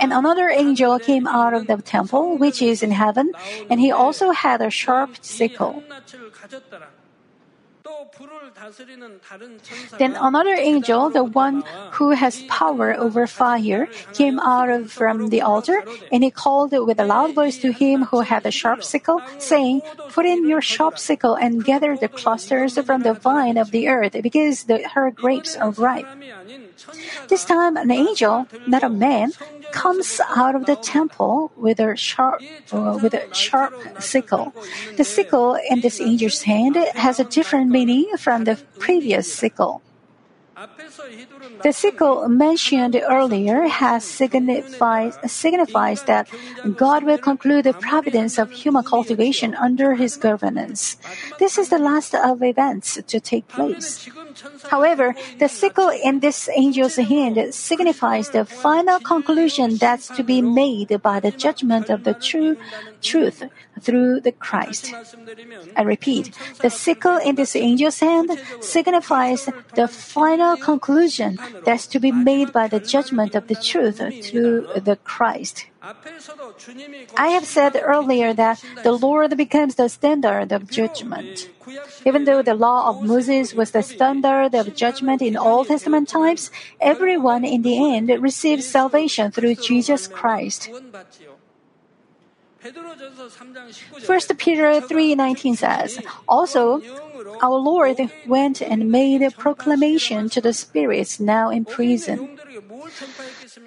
And 0.01 0.13
another 0.13 0.49
angel 0.49 0.99
came 0.99 1.27
out 1.27 1.55
of 1.55 1.69
the 1.69 1.77
temple, 1.79 2.37
which 2.37 2.61
is 2.61 2.83
in 2.83 2.91
heaven, 2.91 3.31
and 3.71 3.79
he 3.79 3.93
also 3.93 4.31
had 4.33 4.61
a 4.61 4.71
sharp 4.71 5.23
sickle. 5.23 5.85
Then 9.99 10.16
another 10.16 10.55
angel, 10.55 11.11
the 11.11 11.25
one 11.25 11.62
who 11.92 12.11
has 12.11 12.42
power 12.49 12.94
over 12.94 13.27
fire, 13.27 13.88
came 14.12 14.38
out 14.40 14.70
of 14.70 14.90
from 14.90 15.29
the 15.29 15.42
altar, 15.42 15.85
and 16.12 16.25
he 16.25 16.31
called 16.31 16.72
with 16.72 16.99
a 16.99 17.05
loud 17.05 17.35
voice 17.35 17.59
to 17.59 17.72
him 17.72 18.05
who 18.05 18.20
had 18.20 18.42
the 18.42 18.51
sharp 18.51 18.83
sickle, 18.83 19.20
saying, 19.38 19.83
Put 20.11 20.27
in 20.27 20.49
your 20.49 20.61
sharp 20.61 20.99
sickle 20.99 21.35
and 21.35 21.64
gather 21.64 21.96
the 21.96 22.09
clusters 22.09 22.79
from 22.79 23.03
the 23.03 23.14
vine 23.14 23.57
of 23.57 23.70
the 23.70 23.88
earth, 23.88 24.16
because 24.22 24.64
the, 24.64 24.87
her 24.94 25.11
grapes 25.11 25.57
are 25.57 25.70
ripe. 25.70 26.07
This 27.29 27.44
time, 27.44 27.77
an 27.77 27.90
angel, 27.90 28.46
not 28.66 28.83
a 28.83 28.88
man, 28.90 29.33
comes 29.73 30.21
out 30.35 30.55
of 30.55 30.67
the 30.67 30.77
temple 30.77 31.53
with 31.57 31.81
a 31.81 31.97
sharp, 31.97 32.43
uh, 32.73 32.99
with 33.03 33.15
a 33.15 33.33
sharp 33.35 33.75
sickle. 34.01 34.53
The 34.97 35.05
sickle 35.05 35.57
in 35.71 35.81
this 35.81 36.01
angel's 36.01 36.43
hand 36.43 36.77
has 36.95 37.21
a 37.21 37.25
different 37.25 37.71
meaning 37.71 38.11
from 38.19 38.45
the 38.45 38.57
previous 38.79 39.33
sickle. 39.33 39.83
The 41.62 41.73
sickle 41.73 42.29
mentioned 42.29 42.97
earlier 42.97 43.69
has 43.69 44.05
signifies, 44.05 45.19
signifies 45.27 46.05
that 46.05 46.31
God 46.77 47.05
will 47.05 47.19
conclude 47.19 47.64
the 47.64 47.75
providence 47.75 48.38
of 48.38 48.51
human 48.51 48.83
cultivation 48.83 49.55
under 49.55 49.95
His 49.95 50.16
governance. 50.16 50.97
This 51.38 51.59
is 51.59 51.69
the 51.69 51.79
last 51.79 52.14
of 52.14 52.42
events 52.42 52.99
to 53.07 53.21
take 53.21 53.49
place. 53.49 54.09
However, 54.71 55.14
the 55.38 55.49
sickle 55.49 55.90
in 55.90 56.21
this 56.21 56.49
angel's 56.49 56.97
hand 56.97 57.53
signifies 57.53 58.31
the 58.31 58.47
final 58.47 58.99
conclusion 59.01 59.77
that's 59.77 60.09
to 60.16 60.23
be 60.23 60.40
made 60.40 61.03
by 61.03 61.21
the 61.21 61.33
judgment 61.33 61.90
of 61.90 62.05
the 62.05 62.14
true 62.14 62.57
truth 63.03 63.42
through 63.81 64.21
the 64.21 64.33
Christ. 64.33 64.95
I 65.77 65.83
repeat, 65.83 66.33
the 66.62 66.71
sickle 66.71 67.19
in 67.19 67.35
this 67.35 67.55
angel's 67.55 68.01
hand 68.01 68.31
signifies 68.61 69.49
the 69.75 69.88
final 69.88 70.46
conclusion 70.55 71.39
that's 71.65 71.89
to 71.89 71.99
be 71.99 72.13
made 72.13 72.53
by 72.53 72.69
the 72.69 72.79
judgment 72.79 73.35
of 73.35 73.49
the 73.49 73.57
truth 73.57 73.99
through 74.23 74.69
the 74.79 74.95
Christ. 75.03 75.67
I 77.17 77.29
have 77.29 77.47
said 77.47 77.81
earlier 77.83 78.35
that 78.35 78.63
the 78.83 78.93
Lord 78.93 79.37
becomes 79.37 79.75
the 79.75 79.89
standard 79.89 80.53
of 80.53 80.71
judgment. 80.71 81.51
Even 82.05 82.25
though 82.25 82.43
the 82.43 82.55
law 82.55 82.91
of 82.91 83.03
Moses 83.03 83.55
was 83.55 83.73
the 83.73 83.83
standard 83.83 84.55
of 84.55 84.75
judgment 84.75 85.23
in 85.23 85.37
Old 85.37 85.69
Testament 85.69 86.09
times, 86.09 86.51
everyone 86.81 87.45
in 87.45 87.63
the 87.63 87.97
end 87.97 88.11
receives 88.23 88.67
salvation 88.67 89.33
through 89.33 89.57
Jesus 89.57 90.07
Christ. 90.07 90.71
1 94.05 94.39
Peter 94.39 94.81
3:19 94.81 95.57
says, 95.57 96.01
"Also, 96.27 96.83
our 97.41 97.59
Lord 97.59 97.99
went 98.27 98.61
and 98.61 98.91
made 98.91 99.23
a 99.23 99.31
proclamation 99.31 100.29
to 100.31 100.41
the 100.41 100.53
spirits 100.53 101.21
now 101.21 101.51
in 101.51 101.65
prison." 101.65 102.37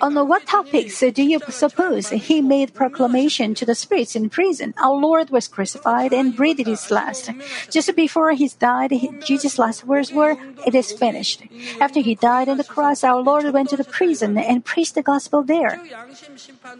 On 0.01 0.15
what 0.27 0.45
topics 0.45 0.99
do 0.99 1.23
you 1.23 1.39
suppose 1.49 2.09
he 2.09 2.41
made 2.41 2.73
proclamation 2.73 3.53
to 3.55 3.65
the 3.65 3.75
spirits 3.75 4.15
in 4.15 4.29
prison? 4.29 4.73
Our 4.77 4.95
Lord 4.95 5.29
was 5.29 5.47
crucified 5.47 6.13
and 6.13 6.35
breathed 6.35 6.65
his 6.65 6.89
last. 6.89 7.29
Just 7.69 7.95
before 7.95 8.31
he 8.31 8.49
died, 8.59 8.93
Jesus' 9.25 9.59
last 9.59 9.85
words 9.85 10.11
were, 10.11 10.37
It 10.65 10.75
is 10.75 10.91
finished. 10.91 11.43
After 11.79 11.99
he 11.99 12.15
died 12.15 12.49
on 12.49 12.57
the 12.57 12.63
cross, 12.63 13.03
our 13.03 13.21
Lord 13.21 13.51
went 13.53 13.69
to 13.69 13.77
the 13.77 13.83
prison 13.83 14.37
and 14.37 14.65
preached 14.65 14.95
the 14.95 15.03
gospel 15.03 15.43
there. 15.43 15.79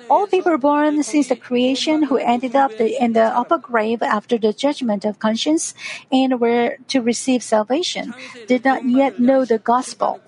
All 0.10 0.28
people 0.28 0.58
born 0.58 1.04
since 1.04 1.28
the 1.28 1.36
creation 1.36 2.04
who 2.10 2.18
ended 2.18 2.56
up 2.56 2.72
in 2.74 3.14
the 3.14 3.24
upper 3.24 3.58
grave 3.58 4.02
after 4.02 4.38
the 4.38 4.52
judgment 4.52 5.06
of 5.06 5.20
conscience 5.20 5.74
and 6.12 6.42
were 6.42 6.78
to 6.90 7.00
receive 7.00 7.42
salvation 7.44 8.14
did 8.48 8.66
not 8.66 8.84
yet 8.86 9.20
know 9.20 9.46
the 9.46 9.60
gospel. 9.60 10.20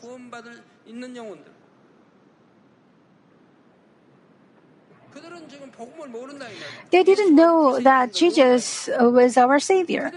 They 6.92 7.04
didn't 7.04 7.36
know 7.36 7.80
that 7.80 8.14
Jesus 8.14 8.90
was 9.00 9.38
our 9.38 9.60
Savior. 9.60 10.12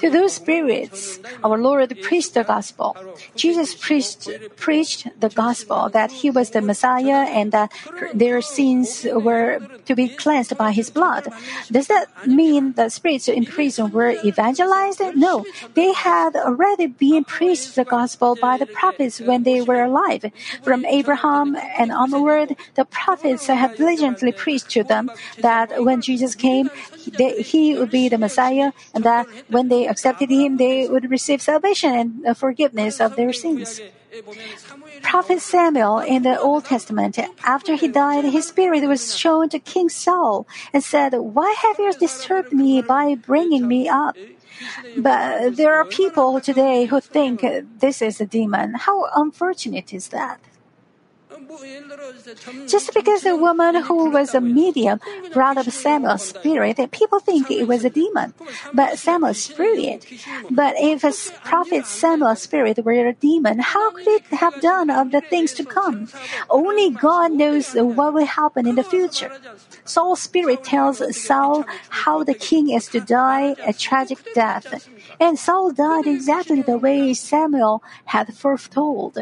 To 0.00 0.10
those 0.10 0.34
spirits, 0.34 1.20
our 1.42 1.58
Lord 1.58 1.96
preached 2.02 2.34
the 2.34 2.44
gospel. 2.44 2.96
Jesus 3.36 3.74
preached, 3.74 4.28
preached 4.56 5.08
the 5.20 5.28
gospel 5.28 5.88
that 5.90 6.10
he 6.10 6.30
was 6.30 6.50
the 6.50 6.60
Messiah 6.60 7.26
and 7.28 7.52
that 7.52 7.72
their 8.14 8.40
sins 8.40 9.06
were 9.12 9.60
to 9.86 9.94
be 9.94 10.08
cleansed 10.08 10.56
by 10.56 10.72
his 10.72 10.90
blood. 10.90 11.28
Does 11.70 11.88
that 11.88 12.08
mean 12.26 12.72
the 12.72 12.88
spirits 12.88 13.28
in 13.28 13.44
prison 13.44 13.90
were 13.90 14.10
evangelized? 14.24 15.02
No, 15.14 15.44
they 15.74 15.92
had 15.92 16.36
already 16.36 16.86
been 16.86 17.24
preached 17.24 17.74
the 17.74 17.84
gospel 17.84 18.36
by 18.36 18.56
the 18.56 18.66
prophets 18.66 19.20
when 19.20 19.42
they 19.42 19.60
were 19.60 19.82
alive. 19.82 20.24
From 20.62 20.84
Abraham 20.86 21.56
and 21.56 21.92
onward, 21.92 22.56
the 22.74 22.84
prophets 22.84 23.46
had 23.46 23.76
diligently 23.76 24.32
preached 24.32 24.70
to 24.70 24.84
them 24.84 25.10
that 25.40 25.84
when 25.84 26.00
Jesus 26.00 26.34
came, 26.34 26.70
he 26.96 27.76
would 27.76 27.90
be 27.90 28.08
the 28.08 28.18
Messiah, 28.18 28.72
and 28.94 29.04
that 29.04 29.26
when 29.48 29.68
they 29.68 29.83
accepted 29.86 30.30
him, 30.30 30.56
they 30.56 30.88
would 30.88 31.10
receive 31.10 31.42
salvation 31.42 31.94
and 31.94 32.26
uh, 32.26 32.34
forgiveness 32.34 33.00
of 33.00 33.16
their 33.16 33.32
sins. 33.32 33.80
Prophet 35.02 35.40
Samuel 35.40 35.98
in 35.98 36.22
the 36.22 36.38
Old 36.38 36.64
Testament, 36.64 37.18
after 37.44 37.74
he 37.74 37.88
died, 37.88 38.24
his 38.24 38.46
spirit 38.46 38.86
was 38.86 39.16
shown 39.16 39.48
to 39.48 39.58
King 39.58 39.88
Saul 39.88 40.46
and 40.72 40.82
said, 40.82 41.14
Why 41.14 41.54
have 41.62 41.78
you 41.78 41.92
disturbed 41.92 42.52
me 42.52 42.80
by 42.80 43.16
bringing 43.16 43.66
me 43.66 43.88
up? 43.88 44.16
But 44.96 45.56
there 45.56 45.74
are 45.74 45.84
people 45.84 46.40
today 46.40 46.84
who 46.86 47.00
think 47.00 47.44
this 47.80 48.00
is 48.00 48.20
a 48.20 48.26
demon. 48.26 48.74
How 48.74 49.06
unfortunate 49.16 49.92
is 49.92 50.08
that? 50.08 50.40
Just 52.66 52.94
because 52.94 53.22
the 53.22 53.36
woman 53.36 53.76
who 53.82 54.10
was 54.10 54.34
a 54.34 54.40
medium 54.40 55.00
brought 55.32 55.56
up 55.56 55.70
Samuel's 55.70 56.22
spirit, 56.22 56.78
people 56.90 57.20
think 57.20 57.50
it 57.50 57.66
was 57.66 57.84
a 57.84 57.90
demon, 57.90 58.34
but 58.72 58.98
Samuel's 58.98 59.38
spirit. 59.38 60.06
But 60.50 60.74
if 60.78 61.04
a 61.04 61.12
prophet 61.44 61.86
Samuel's 61.86 62.42
spirit 62.42 62.84
were 62.84 62.92
a 62.92 63.12
demon, 63.12 63.58
how 63.60 63.90
could 63.90 64.08
it 64.08 64.26
have 64.32 64.60
done 64.60 64.90
of 64.90 65.10
the 65.10 65.20
things 65.20 65.52
to 65.54 65.64
come? 65.64 66.08
Only 66.50 66.90
God 66.90 67.32
knows 67.32 67.74
what 67.74 68.14
will 68.14 68.26
happen 68.26 68.66
in 68.66 68.76
the 68.76 68.84
future. 68.84 69.30
Saul's 69.84 70.22
spirit 70.22 70.64
tells 70.64 70.98
Saul 71.16 71.64
how 71.90 72.24
the 72.24 72.34
king 72.34 72.70
is 72.70 72.88
to 72.88 73.00
die 73.00 73.56
a 73.64 73.72
tragic 73.72 74.18
death. 74.34 74.88
And 75.20 75.38
Saul 75.38 75.72
died 75.72 76.06
exactly 76.06 76.62
the 76.62 76.78
way 76.78 77.12
Samuel 77.14 77.82
had 78.06 78.34
foretold. 78.34 79.18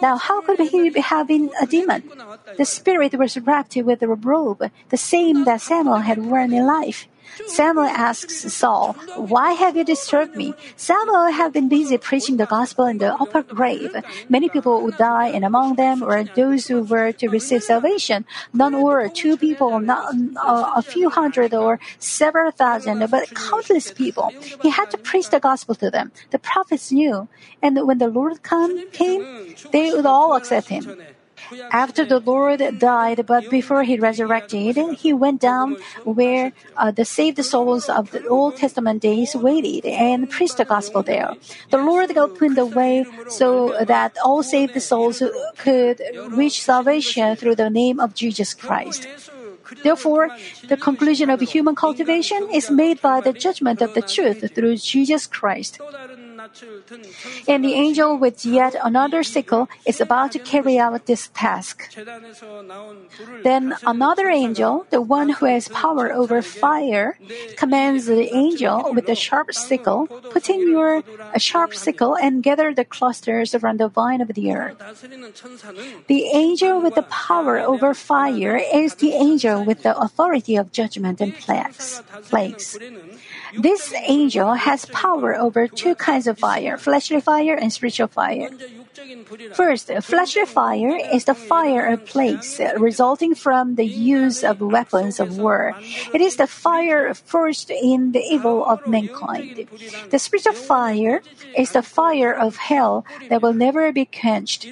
Now, 0.00 0.16
how 0.16 0.40
could 0.40 0.60
he 0.60 0.92
have 1.00 1.28
been 1.28 1.50
a 1.60 1.66
demon? 1.66 2.10
The 2.56 2.64
spirit 2.64 3.14
was 3.14 3.38
wrapped 3.38 3.76
with 3.76 4.02
a 4.02 4.08
robe, 4.08 4.70
the 4.88 4.96
same 4.96 5.44
that 5.44 5.60
Samuel 5.60 5.98
had 5.98 6.18
worn 6.18 6.52
in 6.52 6.66
life. 6.66 7.06
Samuel 7.46 7.86
asks 7.86 8.52
Saul, 8.52 8.94
Why 9.16 9.52
have 9.52 9.76
you 9.76 9.84
disturbed 9.84 10.36
me? 10.36 10.54
Samuel 10.76 11.30
had 11.30 11.52
been 11.52 11.68
busy 11.68 11.98
preaching 11.98 12.36
the 12.36 12.46
gospel 12.46 12.86
in 12.86 12.98
the 12.98 13.14
upper 13.14 13.42
grave. 13.42 13.94
Many 14.28 14.48
people 14.48 14.82
would 14.82 14.96
die, 14.96 15.28
and 15.28 15.44
among 15.44 15.76
them 15.76 16.00
were 16.00 16.24
those 16.24 16.66
who 16.66 16.82
were 16.82 17.12
to 17.12 17.28
receive 17.28 17.62
salvation. 17.62 18.24
None 18.52 18.82
were 18.82 19.08
two 19.08 19.36
people, 19.36 19.80
not 19.80 20.14
uh, 20.36 20.72
a 20.76 20.82
few 20.82 21.10
hundred 21.10 21.54
or 21.54 21.78
several 21.98 22.50
thousand, 22.50 23.06
but 23.10 23.34
countless 23.34 23.92
people. 23.92 24.32
He 24.62 24.70
had 24.70 24.90
to 24.90 24.98
preach 24.98 25.30
the 25.30 25.40
gospel 25.40 25.74
to 25.76 25.90
them. 25.90 26.12
The 26.30 26.38
prophets 26.38 26.92
knew, 26.92 27.28
and 27.62 27.86
when 27.86 27.98
the 27.98 28.08
Lord 28.08 28.42
come, 28.42 28.90
came, 28.90 29.54
they 29.72 29.92
would 29.92 30.06
all 30.06 30.34
accept 30.36 30.68
him. 30.68 31.00
After 31.70 32.04
the 32.04 32.20
Lord 32.20 32.60
died, 32.78 33.26
but 33.26 33.50
before 33.50 33.82
he 33.82 33.98
resurrected, 33.98 34.76
he 34.98 35.12
went 35.12 35.40
down 35.40 35.76
where 36.04 36.52
uh, 36.76 36.90
the 36.90 37.04
saved 37.04 37.42
souls 37.44 37.88
of 37.88 38.10
the 38.10 38.26
Old 38.26 38.56
Testament 38.56 39.02
days 39.02 39.34
waited 39.34 39.86
and 39.86 40.30
preached 40.30 40.56
the 40.56 40.64
gospel 40.64 41.02
there. 41.02 41.34
The 41.70 41.78
Lord 41.78 42.16
opened 42.16 42.56
the 42.56 42.66
way 42.66 43.06
so 43.28 43.76
that 43.84 44.16
all 44.24 44.42
saved 44.42 44.80
souls 44.82 45.22
could 45.58 46.00
reach 46.30 46.62
salvation 46.62 47.36
through 47.36 47.56
the 47.56 47.70
name 47.70 48.00
of 48.00 48.14
Jesus 48.14 48.54
Christ. 48.54 49.06
Therefore, 49.82 50.30
the 50.68 50.76
conclusion 50.76 51.30
of 51.30 51.40
human 51.40 51.74
cultivation 51.74 52.48
is 52.52 52.70
made 52.70 53.00
by 53.02 53.20
the 53.20 53.32
judgment 53.32 53.82
of 53.82 53.94
the 53.94 54.02
truth 54.02 54.44
through 54.54 54.76
Jesus 54.76 55.26
Christ. 55.26 55.80
And 57.46 57.64
the 57.64 57.74
angel 57.74 58.16
with 58.16 58.44
yet 58.44 58.74
another 58.82 59.22
sickle 59.22 59.68
is 59.86 60.00
about 60.00 60.32
to 60.32 60.38
carry 60.38 60.78
out 60.78 61.06
this 61.06 61.30
task. 61.34 61.94
Then 63.42 63.74
another 63.86 64.28
angel, 64.28 64.86
the 64.90 65.00
one 65.00 65.28
who 65.30 65.46
has 65.46 65.68
power 65.68 66.12
over 66.12 66.42
fire, 66.42 67.18
commands 67.56 68.06
the 68.06 68.34
angel 68.34 68.92
with 68.94 69.06
the 69.06 69.14
sharp 69.14 69.52
sickle, 69.52 70.06
Put 70.06 70.48
in 70.48 70.68
your 70.68 71.02
sharp 71.36 71.74
sickle 71.74 72.16
and 72.16 72.42
gather 72.42 72.74
the 72.74 72.84
clusters 72.84 73.54
around 73.54 73.80
the 73.80 73.88
vine 73.88 74.20
of 74.20 74.28
the 74.28 74.52
earth. 74.52 74.78
The 76.06 76.24
angel 76.32 76.80
with 76.80 76.94
the 76.94 77.02
power 77.02 77.58
over 77.58 77.94
fire 77.94 78.56
is 78.56 78.96
the 78.96 79.12
angel 79.12 79.64
with 79.64 79.82
the 79.82 79.96
authority 79.98 80.56
of 80.56 80.72
judgment 80.72 81.20
and 81.20 81.34
plagues. 81.34 82.02
plagues. 82.28 82.78
This 83.56 83.92
angel 84.06 84.54
has 84.54 84.84
power 84.86 85.34
over 85.34 85.66
two 85.66 85.94
kinds 85.94 86.26
of 86.26 86.37
fire 86.38 86.76
fleshly 86.78 87.20
fire 87.20 87.54
and 87.54 87.72
spiritual 87.72 88.08
fire. 88.08 88.50
First, 89.54 89.90
fleshly 90.02 90.44
fire 90.44 90.96
is 90.96 91.24
the 91.24 91.34
fire 91.34 91.86
of 91.86 92.06
plagues 92.06 92.58
uh, 92.58 92.74
resulting 92.78 93.34
from 93.34 93.76
the 93.76 93.86
use 93.86 94.42
of 94.42 94.60
weapons 94.60 95.20
of 95.20 95.38
war. 95.38 95.74
It 96.12 96.20
is 96.20 96.36
the 96.36 96.46
fire 96.46 97.14
forged 97.14 97.70
in 97.70 98.12
the 98.12 98.20
evil 98.20 98.64
of 98.64 98.86
mankind. 98.86 99.68
The 100.10 100.18
spiritual 100.18 100.54
fire 100.54 101.22
is 101.56 101.72
the 101.72 101.82
fire 101.82 102.32
of 102.32 102.56
hell 102.56 103.04
that 103.28 103.42
will 103.42 103.54
never 103.54 103.92
be 103.92 104.04
quenched. 104.04 104.66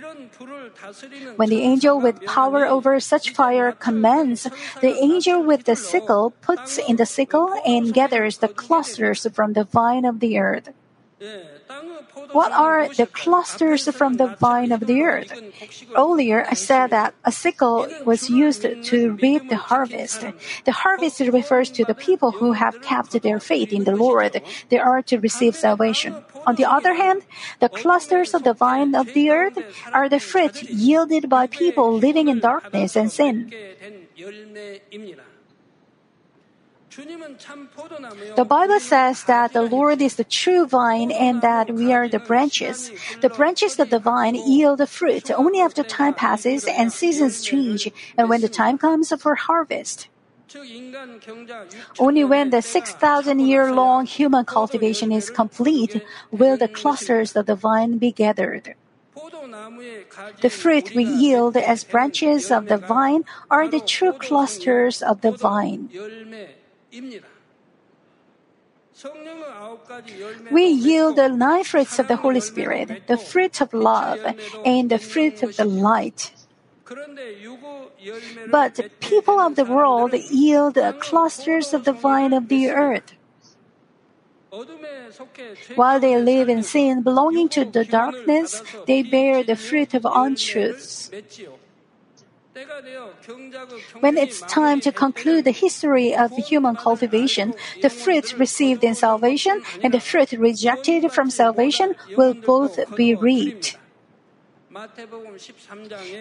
When 1.36 1.48
the 1.48 1.62
angel 1.62 2.00
with 2.00 2.24
power 2.24 2.66
over 2.66 2.98
such 3.00 3.30
fire 3.30 3.72
commands, 3.72 4.48
the 4.80 4.94
angel 4.96 5.42
with 5.42 5.64
the 5.64 5.76
sickle 5.76 6.32
puts 6.42 6.78
in 6.78 6.96
the 6.96 7.06
sickle 7.06 7.54
and 7.64 7.94
gathers 7.94 8.38
the 8.38 8.48
clusters 8.48 9.26
from 9.32 9.52
the 9.52 9.64
vine 9.64 10.04
of 10.04 10.20
the 10.20 10.38
earth. 10.38 10.70
What 12.32 12.52
are 12.52 12.88
the 12.88 13.06
clusters 13.06 13.88
from 13.88 14.14
the 14.14 14.36
vine 14.38 14.70
of 14.70 14.80
the 14.80 15.02
earth? 15.02 15.32
Earlier, 15.96 16.44
I 16.48 16.52
said 16.52 16.90
that 16.90 17.14
a 17.24 17.32
sickle 17.32 17.88
was 18.04 18.28
used 18.28 18.62
to 18.62 19.12
reap 19.22 19.48
the 19.48 19.56
harvest. 19.56 20.26
The 20.64 20.72
harvest 20.72 21.20
refers 21.20 21.70
to 21.70 21.84
the 21.84 21.94
people 21.94 22.32
who 22.32 22.52
have 22.52 22.82
kept 22.82 23.12
their 23.22 23.40
faith 23.40 23.72
in 23.72 23.84
the 23.84 23.96
Lord. 23.96 24.42
They 24.68 24.78
are 24.78 25.00
to 25.02 25.18
receive 25.18 25.56
salvation. 25.56 26.22
On 26.46 26.54
the 26.54 26.66
other 26.66 26.92
hand, 26.94 27.22
the 27.60 27.70
clusters 27.70 28.34
of 28.34 28.44
the 28.44 28.52
vine 28.52 28.94
of 28.94 29.14
the 29.14 29.30
earth 29.30 29.58
are 29.92 30.08
the 30.08 30.20
fruit 30.20 30.62
yielded 30.62 31.30
by 31.30 31.46
people 31.46 31.96
living 31.96 32.28
in 32.28 32.40
darkness 32.40 32.94
and 32.94 33.10
sin. 33.10 33.52
The 36.96 38.46
Bible 38.48 38.80
says 38.80 39.24
that 39.24 39.52
the 39.52 39.62
Lord 39.62 40.00
is 40.00 40.16
the 40.16 40.24
true 40.24 40.66
vine 40.66 41.10
and 41.10 41.42
that 41.42 41.70
we 41.70 41.92
are 41.92 42.08
the 42.08 42.18
branches. 42.18 42.90
The 43.20 43.28
branches 43.28 43.78
of 43.78 43.90
the 43.90 43.98
vine 43.98 44.34
yield 44.34 44.80
fruit. 44.88 45.30
only 45.30 45.60
after 45.60 45.82
time 45.82 46.14
passes 46.14 46.64
and 46.64 46.90
seasons 46.90 47.42
change 47.42 47.92
and 48.16 48.30
when 48.30 48.40
the 48.40 48.48
time 48.48 48.78
comes 48.78 49.12
for 49.20 49.34
harvest. 49.34 50.08
Only 51.98 52.24
when 52.24 52.50
the 52.50 52.62
6,000 52.62 53.40
year 53.40 53.74
long 53.74 54.06
human 54.06 54.44
cultivation 54.44 55.12
is 55.12 55.28
complete 55.28 56.02
will 56.30 56.56
the 56.56 56.68
clusters 56.68 57.36
of 57.36 57.44
the 57.44 57.56
vine 57.56 57.98
be 57.98 58.12
gathered. 58.12 58.74
The 60.40 60.50
fruit 60.50 60.94
we 60.94 61.04
yield 61.04 61.56
as 61.56 61.84
branches 61.84 62.50
of 62.50 62.68
the 62.68 62.76
vine 62.76 63.24
are 63.50 63.68
the 63.68 63.80
true 63.80 64.12
clusters 64.12 65.02
of 65.02 65.20
the 65.20 65.32
vine. 65.32 65.90
We 70.50 70.66
yield 70.66 71.16
the 71.16 71.28
nine 71.28 71.64
fruits 71.64 71.98
of 71.98 72.08
the 72.08 72.16
Holy 72.16 72.40
Spirit, 72.40 73.06
the 73.06 73.18
fruit 73.18 73.60
of 73.60 73.74
love, 73.74 74.18
and 74.64 74.90
the 74.90 74.98
fruit 74.98 75.42
of 75.42 75.56
the 75.56 75.64
light. 75.64 76.32
But 78.50 78.80
people 79.00 79.40
of 79.40 79.56
the 79.56 79.64
world 79.64 80.14
yield 80.14 80.78
clusters 81.00 81.74
of 81.74 81.84
the 81.84 81.92
vine 81.92 82.32
of 82.32 82.48
the 82.48 82.70
earth. 82.70 83.12
While 85.74 86.00
they 86.00 86.16
live 86.16 86.48
in 86.48 86.62
sin 86.62 87.02
belonging 87.02 87.48
to 87.50 87.64
the 87.64 87.84
darkness, 87.84 88.62
they 88.86 89.02
bear 89.02 89.42
the 89.42 89.56
fruit 89.56 89.92
of 89.92 90.06
untruths. 90.06 91.10
When 94.00 94.16
it's 94.16 94.40
time 94.42 94.80
to 94.80 94.92
conclude 94.92 95.44
the 95.44 95.50
history 95.50 96.14
of 96.14 96.30
human 96.36 96.76
cultivation, 96.76 97.54
the 97.82 97.90
fruit 97.90 98.38
received 98.38 98.82
in 98.84 98.94
salvation 98.94 99.62
and 99.82 99.92
the 99.92 100.00
fruit 100.00 100.32
rejected 100.32 101.10
from 101.12 101.30
salvation 101.30 101.94
will 102.16 102.34
both 102.34 102.78
be 102.96 103.14
reaped. 103.14 103.76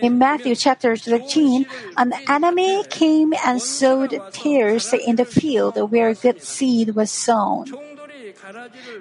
In 0.01 0.17
Matthew 0.17 0.55
chapter 0.55 0.95
13, 0.95 1.65
an 1.97 2.13
enemy 2.29 2.83
came 2.89 3.33
and 3.45 3.61
sowed 3.61 4.19
tares 4.31 4.93
in 4.93 5.17
the 5.17 5.25
field 5.25 5.75
where 5.91 6.13
good 6.13 6.41
seed 6.41 6.95
was 6.95 7.11
sown. 7.11 7.65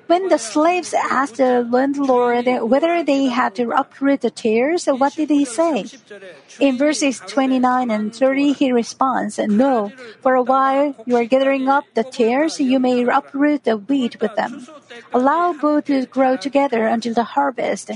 When 0.06 0.28
the 0.28 0.38
slaves 0.38 0.94
asked 0.94 1.36
the 1.36 1.66
landlord 1.68 2.46
whether 2.62 3.02
they 3.02 3.26
had 3.26 3.54
to 3.56 3.70
uproot 3.70 4.20
the 4.20 4.30
tares, 4.30 4.86
what 4.86 5.14
did 5.14 5.30
he 5.30 5.44
say? 5.44 5.84
In 6.60 6.78
verses 6.78 7.20
29 7.26 7.90
and 7.90 8.14
30, 8.14 8.52
he 8.52 8.72
responds, 8.72 9.38
No, 9.38 9.92
for 10.20 10.34
a 10.34 10.42
while 10.42 10.94
you 11.06 11.16
are 11.16 11.24
gathering 11.24 11.68
up 11.68 11.84
the 11.94 12.04
tares, 12.04 12.60
you 12.60 12.78
may 12.78 13.02
uproot 13.02 13.64
the 13.64 13.76
wheat 13.76 14.20
with 14.20 14.34
them. 14.36 14.66
Allow 15.12 15.52
both 15.54 15.86
to 15.86 16.06
grow 16.06 16.36
together 16.36 16.86
until 16.86 17.14
the 17.14 17.24
harvest. 17.24 17.90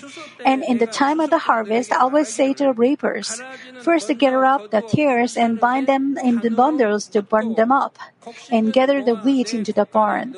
And 0.45 0.65
in 0.65 0.79
the 0.79 0.87
time 0.87 1.21
of 1.21 1.31
the 1.31 1.39
harvest, 1.39 1.93
I 1.93 2.07
will 2.07 2.25
say 2.25 2.53
to 2.55 2.65
the 2.65 2.73
reapers, 2.73 3.41
First 3.83 4.11
gather 4.19 4.45
up 4.45 4.71
the 4.71 4.83
tares 4.83 5.37
and 5.37 5.61
bind 5.61 5.87
them 5.87 6.19
in 6.19 6.41
the 6.41 6.51
bundles 6.51 7.07
to 7.09 7.23
burn 7.23 7.55
them 7.55 7.73
up, 7.73 7.99
and 8.51 8.73
gather 8.73 9.03
the 9.03 9.17
wheat 9.17 9.55
into 9.55 9.73
the 9.73 9.87
barn. 9.87 10.35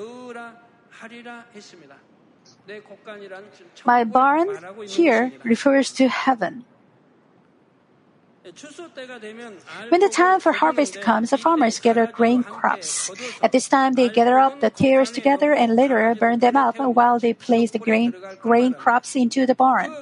My 3.84 4.04
barn 4.04 4.48
here 4.86 5.32
refers 5.44 5.92
to 5.92 6.08
heaven. 6.08 6.64
When 9.90 10.00
the 10.00 10.08
time 10.08 10.40
for 10.40 10.52
harvest 10.52 11.02
comes, 11.02 11.28
the 11.28 11.36
farmers 11.36 11.78
gather 11.78 12.06
grain 12.06 12.42
crops. 12.42 13.10
At 13.42 13.52
this 13.52 13.68
time, 13.68 13.92
they 13.92 14.08
gather 14.08 14.38
up 14.38 14.60
the 14.60 14.70
tares 14.70 15.10
together 15.10 15.52
and 15.52 15.76
later 15.76 16.14
burn 16.18 16.38
them 16.38 16.56
up 16.56 16.78
while 16.78 17.18
they 17.18 17.34
place 17.34 17.72
the 17.72 17.78
grain, 17.78 18.14
grain 18.40 18.72
crops 18.72 19.14
into 19.14 19.44
the 19.44 19.54
barn. 19.54 19.92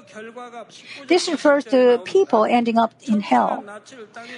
This 1.09 1.29
refers 1.29 1.65
to 1.67 1.99
people 2.05 2.45
ending 2.45 2.79
up 2.79 2.95
in 3.03 3.23
hell. 3.23 3.65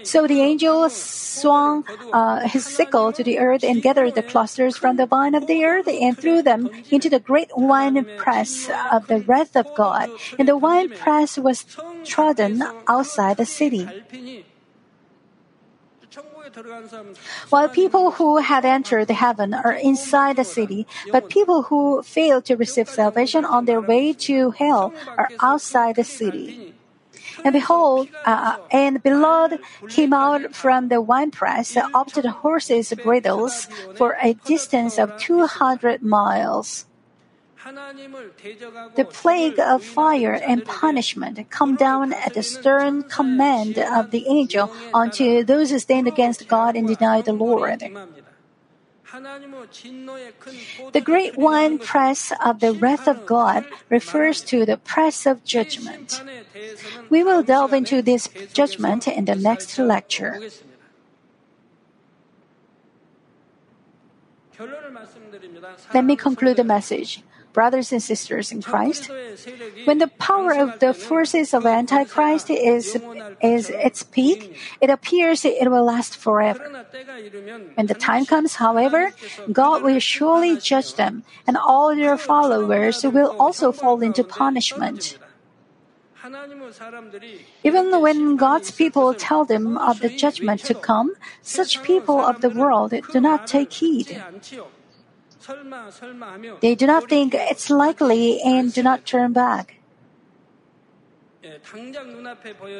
So 0.03 0.27
the 0.27 0.41
angel 0.41 0.89
swung 0.89 1.85
uh, 2.13 2.49
his 2.49 2.65
sickle 2.65 3.13
to 3.13 3.23
the 3.23 3.39
earth 3.39 3.63
and 3.63 3.83
gathered 3.83 4.15
the 4.15 4.23
clusters 4.23 4.79
from 4.79 4.97
the 4.97 5.07
vine 5.07 5.35
of 5.35 5.47
the 5.47 5.65
earth 5.65 5.89
and 5.89 6.17
threw 6.17 6.41
them 6.41 6.71
into 6.91 7.11
the 7.11 7.21
great 7.21 7.51
wine 7.55 8.07
press 8.17 8.71
of 8.91 9.09
the 9.09 9.21
wrath 9.21 9.57
of 9.57 9.69
God. 9.77 10.09
And 10.39 10.49
the 10.49 10.57
wine 10.57 10.89
press 10.89 11.37
was 11.37 11.67
trodden 12.05 12.63
outside 12.89 13.37
the 13.37 13.45
city. 13.45 13.90
While 17.51 17.69
people 17.69 18.13
who 18.13 18.39
have 18.39 18.65
entered 18.65 19.11
heaven 19.11 19.55
are 19.55 19.73
inside 19.73 20.37
the 20.37 20.45
city, 20.45 20.87
but 21.13 21.29
people 21.29 21.63
who 21.63 22.03
fail 22.03 22.43
to 22.43 22.57
receive 22.57 22.89
salvation 22.89 23.45
on 23.45 23.65
their 23.67 23.81
way 23.81 24.13
to 24.27 24.51
hell 24.51 24.93
are 25.17 25.31
outside 25.41 25.97
the 25.97 26.05
city. 26.05 26.75
And 27.45 27.53
behold, 27.53 28.09
uh, 28.27 28.59
and 28.71 29.03
blood 29.03 29.61
came 29.89 30.13
out 30.13 30.55
from 30.55 30.89
the 30.89 31.01
winepress 31.01 31.77
up 31.77 32.13
to 32.13 32.23
the 32.23 32.31
horses' 32.31 32.93
bridles 33.03 33.69
for 33.97 34.17
a 34.21 34.35
distance 34.35 34.99
of 34.99 35.17
200 35.19 36.03
miles. 36.03 36.87
The 37.65 39.05
plague 39.05 39.61
of 39.61 39.85
fire 39.85 40.33
and 40.33 40.65
punishment 40.65 41.51
come 41.51 41.77
down 41.77 42.13
at 42.13 42.35
the 42.35 42.43
stern 42.43 43.03
command 43.03 43.79
of 43.79 44.11
the 44.11 44.27
angel 44.29 44.73
unto 44.95 45.45
those 45.45 45.71
who 45.71 45.79
stand 45.79 46.09
against 46.09 46.49
God 46.49 46.75
and 46.75 46.89
deny 46.89 47.21
the 47.21 47.35
Lord. 47.35 47.85
The 50.93 51.01
great 51.03 51.37
wine 51.37 51.79
press 51.79 52.33
of 52.43 52.61
the 52.61 52.73
wrath 52.73 53.09
of 53.09 53.27
God 53.27 53.67
refers 53.89 54.41
to 54.43 54.65
the 54.65 54.77
press 54.77 55.27
of 55.27 55.45
judgment. 55.45 56.23
We 57.11 57.23
will 57.23 57.43
delve 57.43 57.73
into 57.73 58.03
this 58.03 58.29
judgment 58.53 59.09
in 59.09 59.25
the 59.27 59.35
next 59.35 59.79
lecture. 59.79 60.41
Let 65.93 66.05
me 66.05 66.17
conclude 66.17 66.57
the 66.57 66.65
message 66.65 67.23
brothers 67.53 67.93
and 67.93 68.03
sisters 68.03 68.53
in 68.53 68.63
Christ, 68.63 69.11
when 69.85 69.99
the 69.99 70.09
power 70.19 70.53
of 70.55 70.79
the 70.79 70.95
forces 70.95 71.55
of 71.55 71.67
Antichrist 71.67 72.51
is, 72.51 72.97
is 73.43 73.71
its 73.71 74.03
peak, 74.03 74.57
it 74.81 74.91
appears 74.91 75.45
it 75.45 75.71
will 75.71 75.85
last 75.85 76.17
forever. 76.17 76.87
When 77.75 77.87
the 77.87 77.95
time 77.95 78.27
comes, 78.27 78.57
however, 78.57 79.13
God 79.53 79.83
will 79.83 80.01
surely 80.01 80.57
judge 80.57 80.95
them, 80.95 81.25
and 81.47 81.57
all 81.57 81.95
their 81.95 82.17
followers 82.17 83.03
will 83.05 83.37
also 83.39 83.73
fall 83.73 84.01
into 84.03 84.25
punishment. 84.25 85.19
Even 87.65 88.01
when 88.01 88.37
God's 88.37 88.71
people 88.71 89.15
tell 89.15 89.45
them 89.45 89.79
of 89.79 90.01
the 90.01 90.11
judgment 90.11 90.61
to 90.65 90.75
come, 90.75 91.15
such 91.43 91.83
people 91.83 92.21
of 92.21 92.41
the 92.41 92.51
world 92.51 92.95
do 93.13 93.21
not 93.21 93.47
take 93.47 93.73
heed. 93.73 94.23
They 96.61 96.75
do 96.75 96.87
not 96.87 97.09
think 97.09 97.35
it's 97.35 97.71
likely 97.71 98.41
and 98.43 98.73
do 98.73 98.83
not 98.83 99.07
turn 99.07 99.33
back. 99.33 99.77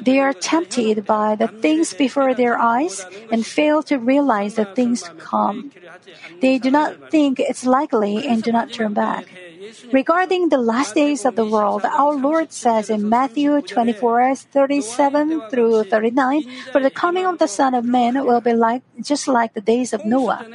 They 0.03 0.21
are 0.21 0.33
tempted 0.35 1.07
by 1.07 1.35
the 1.35 1.49
things 1.49 1.95
before 1.95 2.35
their 2.35 2.59
eyes 2.59 3.07
and 3.33 3.47
fail 3.47 3.83
to 3.85 3.97
realize 3.99 4.55
the 4.55 4.67
things 4.67 5.03
to 5.03 5.15
come. 5.15 5.73
They 6.41 6.59
do 6.59 6.71
not 6.71 7.11
think 7.11 7.41
it's 7.41 7.65
likely 7.65 8.27
and 8.27 8.43
do 8.43 8.53
not 8.53 8.73
turn 8.73 8.93
back. 8.93 9.27
Regarding 9.93 10.49
the 10.49 10.59
last 10.59 10.95
days 10.95 11.25
of 11.25 11.35
the 11.37 11.45
world, 11.45 11.85
our 11.85 12.15
Lord 12.15 12.53
says 12.53 12.89
in 12.89 13.09
Matthew 13.09 13.61
24, 13.61 14.35
37 14.35 15.43
through 15.51 15.85
39, 15.85 16.45
For 16.73 16.81
the 16.81 16.91
coming 16.91 17.27
of 17.27 17.39
the 17.39 17.49
Son 17.49 17.75
of 17.75 17.85
Man 17.85 18.25
will 18.25 18.41
be 18.41 18.55
like 18.55 18.83
just 19.03 19.29
like 19.29 19.53
the 19.55 19.61
days 19.61 19.93
of 19.93 20.05
Noah. 20.05 20.47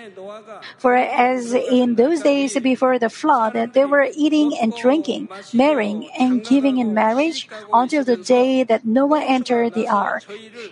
For 0.78 0.96
as 0.96 1.54
in 1.54 1.96
those 1.96 2.22
days 2.22 2.58
before 2.60 2.98
the 2.98 3.10
flood, 3.10 3.54
they 3.74 3.86
were 3.86 4.08
eating 4.16 4.58
and 4.58 4.74
drinking, 4.74 5.30
marrying 5.54 6.10
and 6.18 6.44
giving 6.44 6.78
in 6.78 6.94
marriage 6.94 7.48
until 7.74 8.04
the 8.04 8.18
day 8.18 8.64
that 8.64 8.86
Noah 8.86 9.24
entered 9.24 9.74
the 9.74 9.88
ark. 9.88 10.24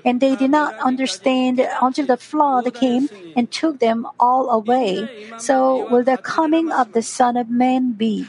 And 0.05 0.19
they 0.19 0.35
did 0.35 0.51
not 0.51 0.75
understand 0.79 1.61
until 1.81 2.05
the 2.05 2.17
flood 2.17 2.73
came 2.73 3.09
and 3.35 3.51
took 3.51 3.79
them 3.79 4.07
all 4.19 4.49
away. 4.49 5.09
So 5.37 5.87
will 5.89 6.03
the 6.03 6.17
coming 6.17 6.71
of 6.71 6.93
the 6.93 7.01
Son 7.01 7.37
of 7.37 7.49
Man 7.49 7.93
be? 7.93 8.22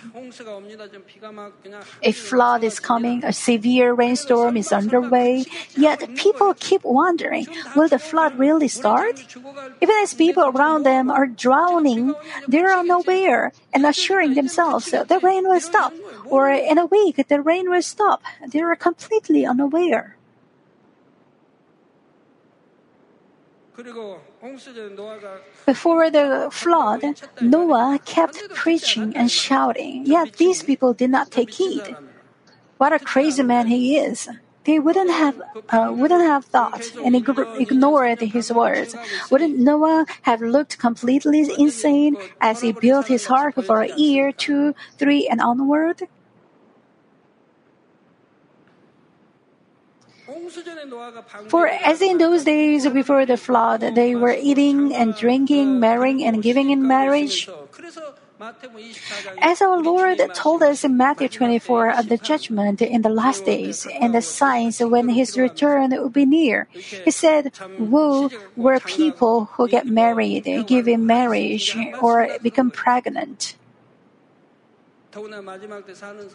A 2.02 2.12
flood 2.12 2.64
is 2.64 2.80
coming, 2.80 3.24
a 3.24 3.32
severe 3.32 3.92
rainstorm 3.92 4.56
is 4.56 4.72
underway, 4.72 5.44
yet 5.76 6.14
people 6.14 6.54
keep 6.54 6.82
wondering, 6.84 7.46
will 7.76 7.88
the 7.88 7.98
flood 7.98 8.38
really 8.38 8.68
start? 8.68 9.24
Even 9.80 9.96
as 10.02 10.14
people 10.14 10.44
around 10.44 10.84
them 10.84 11.10
are 11.10 11.26
drowning, 11.26 12.14
they 12.48 12.60
are 12.60 12.78
unaware 12.78 13.52
and 13.72 13.86
assuring 13.86 14.34
themselves 14.34 14.90
the 14.90 15.20
rain 15.22 15.48
will 15.48 15.60
stop, 15.60 15.92
or 16.26 16.50
in 16.50 16.78
a 16.78 16.86
week 16.86 17.26
the 17.28 17.40
rain 17.40 17.70
will 17.70 17.82
stop. 17.82 18.22
They 18.48 18.60
are 18.60 18.76
completely 18.76 19.46
unaware. 19.46 20.16
Before 25.66 26.10
the 26.10 26.48
flood, 26.52 27.02
Noah 27.40 27.98
kept 28.04 28.54
preaching 28.54 29.16
and 29.16 29.30
shouting, 29.30 30.06
yet 30.06 30.34
these 30.34 30.62
people 30.62 30.94
did 30.94 31.10
not 31.10 31.32
take 31.32 31.50
heed. 31.50 31.96
What 32.78 32.92
a 32.92 33.00
crazy 33.00 33.42
man 33.42 33.66
he 33.66 33.96
is! 33.96 34.28
They 34.64 34.78
wouldn't 34.78 35.10
have 35.10 35.42
uh, 35.68 35.92
wouldn't 35.92 36.22
have 36.22 36.46
thought 36.46 36.82
and 37.04 37.14
ignored 37.14 38.20
his 38.20 38.50
words. 38.50 38.96
Wouldn't 39.30 39.58
Noah 39.58 40.06
have 40.22 40.40
looked 40.40 40.78
completely 40.78 41.46
insane 41.58 42.16
as 42.40 42.62
he 42.62 42.72
built 42.72 43.08
his 43.08 43.26
ark 43.26 43.56
for 43.56 43.82
a 43.82 43.94
year, 43.94 44.32
two, 44.32 44.74
three, 44.96 45.28
and 45.28 45.40
onward? 45.40 46.08
For 51.48 51.68
as 51.68 52.02
in 52.02 52.18
those 52.18 52.44
days 52.44 52.88
before 52.88 53.26
the 53.26 53.36
flood, 53.36 53.80
they 53.94 54.14
were 54.14 54.36
eating 54.38 54.94
and 54.94 55.14
drinking, 55.14 55.80
marrying 55.80 56.24
and 56.24 56.42
giving 56.42 56.70
in 56.70 56.86
marriage. 56.86 57.48
As 59.38 59.62
our 59.62 59.80
Lord 59.80 60.20
told 60.34 60.62
us 60.62 60.84
in 60.84 60.96
Matthew 60.96 61.28
24 61.28 61.90
of 61.90 62.08
the 62.08 62.18
judgment 62.18 62.82
in 62.82 63.02
the 63.02 63.08
last 63.08 63.44
days 63.44 63.86
and 64.00 64.14
the 64.14 64.20
signs 64.20 64.80
when 64.80 65.08
his 65.08 65.38
return 65.38 65.90
will 65.90 66.10
be 66.10 66.26
near, 66.26 66.66
he 66.72 67.10
said, 67.10 67.52
Woe 67.78 68.30
were 68.56 68.80
people 68.80 69.46
who 69.54 69.68
get 69.68 69.86
married, 69.86 70.44
give 70.66 70.88
in 70.88 71.06
marriage, 71.06 71.76
or 72.02 72.28
become 72.42 72.70
pregnant. 72.70 73.54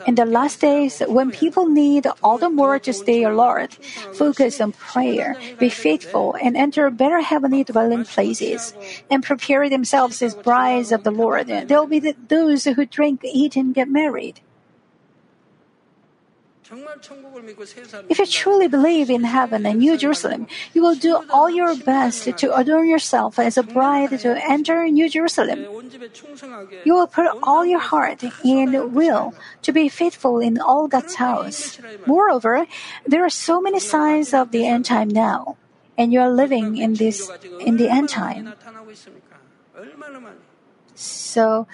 In 0.08 0.16
the 0.16 0.26
last 0.26 0.62
days, 0.62 1.02
when 1.08 1.32
people 1.32 1.68
need 1.68 2.08
all 2.24 2.38
the 2.38 2.50
more 2.50 2.80
to 2.80 2.94
stay 2.94 3.24
alert, 3.24 3.74
focus 4.14 4.62
on 4.62 4.72
prayer, 4.72 5.36
be 5.60 5.70
faithful, 5.70 6.36
and 6.42 6.56
enter 6.56 6.90
better 6.90 7.20
heavenly 7.22 7.64
dwelling 7.64 8.06
places, 8.06 8.74
and 9.10 9.24
prepare 9.24 9.70
themselves 9.70 10.22
as 10.22 10.36
brides 10.36 10.92
of 10.92 11.04
the 11.04 11.12
Lord, 11.12 11.48
there 11.48 11.80
will 11.80 11.88
be 11.88 12.00
those 12.00 12.64
who 12.64 12.86
drink, 12.86 13.22
eat, 13.24 13.56
and 13.56 13.74
get 13.74 13.90
married. 13.90 14.42
If 18.10 18.20
you 18.20 18.26
truly 18.26 18.68
believe 18.68 19.10
in 19.10 19.24
heaven 19.24 19.66
and 19.66 19.80
New 19.80 19.98
Jerusalem, 19.98 20.48
you 20.74 20.82
will 20.82 20.96
do 20.96 21.24
all 21.32 21.50
your 21.50 21.76
best 21.76 22.30
to 22.38 22.56
adorn 22.56 22.88
yourself 22.88 23.40
as 23.40 23.58
a 23.58 23.64
bride 23.64 24.20
to 24.20 24.38
enter 24.46 24.86
New 24.88 25.10
Jerusalem. 25.10 25.66
You 26.86 26.94
will 26.94 27.08
put 27.08 27.26
all 27.42 27.66
your 27.66 27.80
heart 27.80 28.24
and 28.44 28.94
will 28.94 29.34
to 29.64 29.72
be 29.72 29.90
faithful 29.90 30.40
in 30.40 30.60
all 30.60 30.88
God's 30.88 31.16
house. 31.16 31.80
Moreover, 32.06 32.68
there 33.06 33.26
are 33.26 33.34
so 33.34 33.60
many 33.60 33.80
signs 33.80 34.34
of 34.34 34.52
the 34.52 34.66
end 34.66 34.86
time 34.86 35.10
now, 35.10 35.58
and 35.98 36.14
you 36.14 36.22
are 36.22 36.30
living 36.32 36.78
in 36.78 36.94
this 36.94 37.32
in 37.60 37.78
the 37.78 37.90
end 37.90 38.10
time. 38.10 38.54
So 40.94 41.68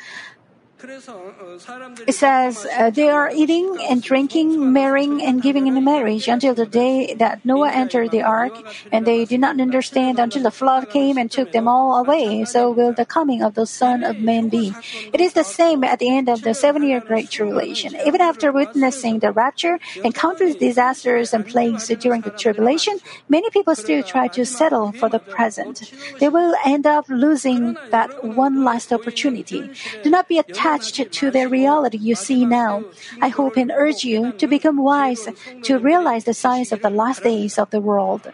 it 0.87 2.13
says 2.13 2.65
uh, 2.77 2.89
they 2.89 3.09
are 3.09 3.29
eating 3.33 3.77
and 3.89 4.01
drinking, 4.01 4.71
marrying 4.71 5.23
and 5.23 5.41
giving 5.41 5.67
in 5.67 5.83
marriage 5.83 6.27
until 6.27 6.53
the 6.53 6.65
day 6.65 7.13
that 7.15 7.43
Noah 7.43 7.71
entered 7.71 8.11
the 8.11 8.21
ark, 8.21 8.53
and 8.91 9.05
they 9.05 9.25
did 9.25 9.39
not 9.39 9.59
understand 9.59 10.19
until 10.19 10.43
the 10.43 10.51
flood 10.51 10.89
came 10.89 11.17
and 11.17 11.31
took 11.31 11.51
them 11.51 11.67
all 11.67 11.95
away. 11.97 12.45
So 12.45 12.71
will 12.71 12.93
the 12.93 13.05
coming 13.05 13.41
of 13.41 13.55
the 13.55 13.65
Son 13.65 14.03
of 14.03 14.19
Man 14.19 14.49
be. 14.49 14.73
It 15.11 15.21
is 15.21 15.33
the 15.33 15.43
same 15.43 15.83
at 15.83 15.99
the 15.99 16.09
end 16.09 16.29
of 16.29 16.41
the 16.41 16.53
seven-year 16.53 17.01
Great 17.01 17.29
Tribulation. 17.29 17.95
Even 18.05 18.21
after 18.21 18.51
witnessing 18.51 19.19
the 19.19 19.31
rapture 19.31 19.79
and 20.03 20.13
countless 20.13 20.55
disasters 20.55 21.33
and 21.33 21.45
plagues 21.45 21.87
during 21.99 22.21
the 22.21 22.31
tribulation, 22.31 22.99
many 23.29 23.49
people 23.49 23.75
still 23.75 24.03
try 24.03 24.27
to 24.27 24.45
settle 24.45 24.91
for 24.91 25.09
the 25.09 25.19
present. 25.19 25.91
They 26.19 26.29
will 26.29 26.55
end 26.65 26.85
up 26.85 27.09
losing 27.09 27.75
that 27.89 28.23
one 28.23 28.63
last 28.63 28.93
opportunity. 28.93 29.71
Do 30.03 30.09
not 30.09 30.27
be 30.27 30.37
attached 30.37 30.74
attached 30.75 31.11
to 31.11 31.31
the 31.31 31.47
reality 31.47 31.97
you 31.97 32.15
see 32.15 32.45
now. 32.45 32.85
I 33.21 33.29
hope 33.29 33.57
and 33.57 33.71
urge 33.71 34.03
you 34.03 34.33
to 34.33 34.47
become 34.47 34.77
wise 34.77 35.27
to 35.63 35.79
realize 35.79 36.25
the 36.25 36.33
signs 36.33 36.71
of 36.71 36.81
the 36.81 36.89
last 36.89 37.23
days 37.23 37.57
of 37.57 37.69
the 37.69 37.79
world. 37.79 38.31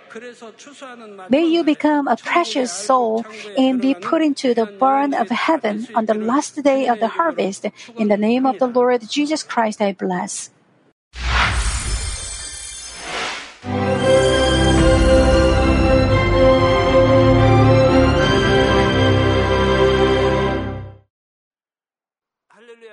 May 1.29 1.45
you 1.45 1.63
become 1.63 2.07
a 2.07 2.17
precious 2.17 2.71
soul 2.71 3.25
and 3.57 3.81
be 3.81 3.93
put 3.93 4.21
into 4.21 4.53
the 4.53 4.65
barn 4.65 5.13
of 5.13 5.29
heaven 5.29 5.87
on 5.95 6.05
the 6.05 6.15
last 6.15 6.61
day 6.63 6.87
of 6.87 6.99
the 6.99 7.09
harvest. 7.09 7.65
In 7.97 8.07
the 8.07 8.17
name 8.17 8.45
of 8.45 8.57
the 8.59 8.67
Lord 8.67 9.07
Jesus 9.09 9.43
Christ, 9.43 9.81
I 9.81 9.93
bless. 9.93 10.49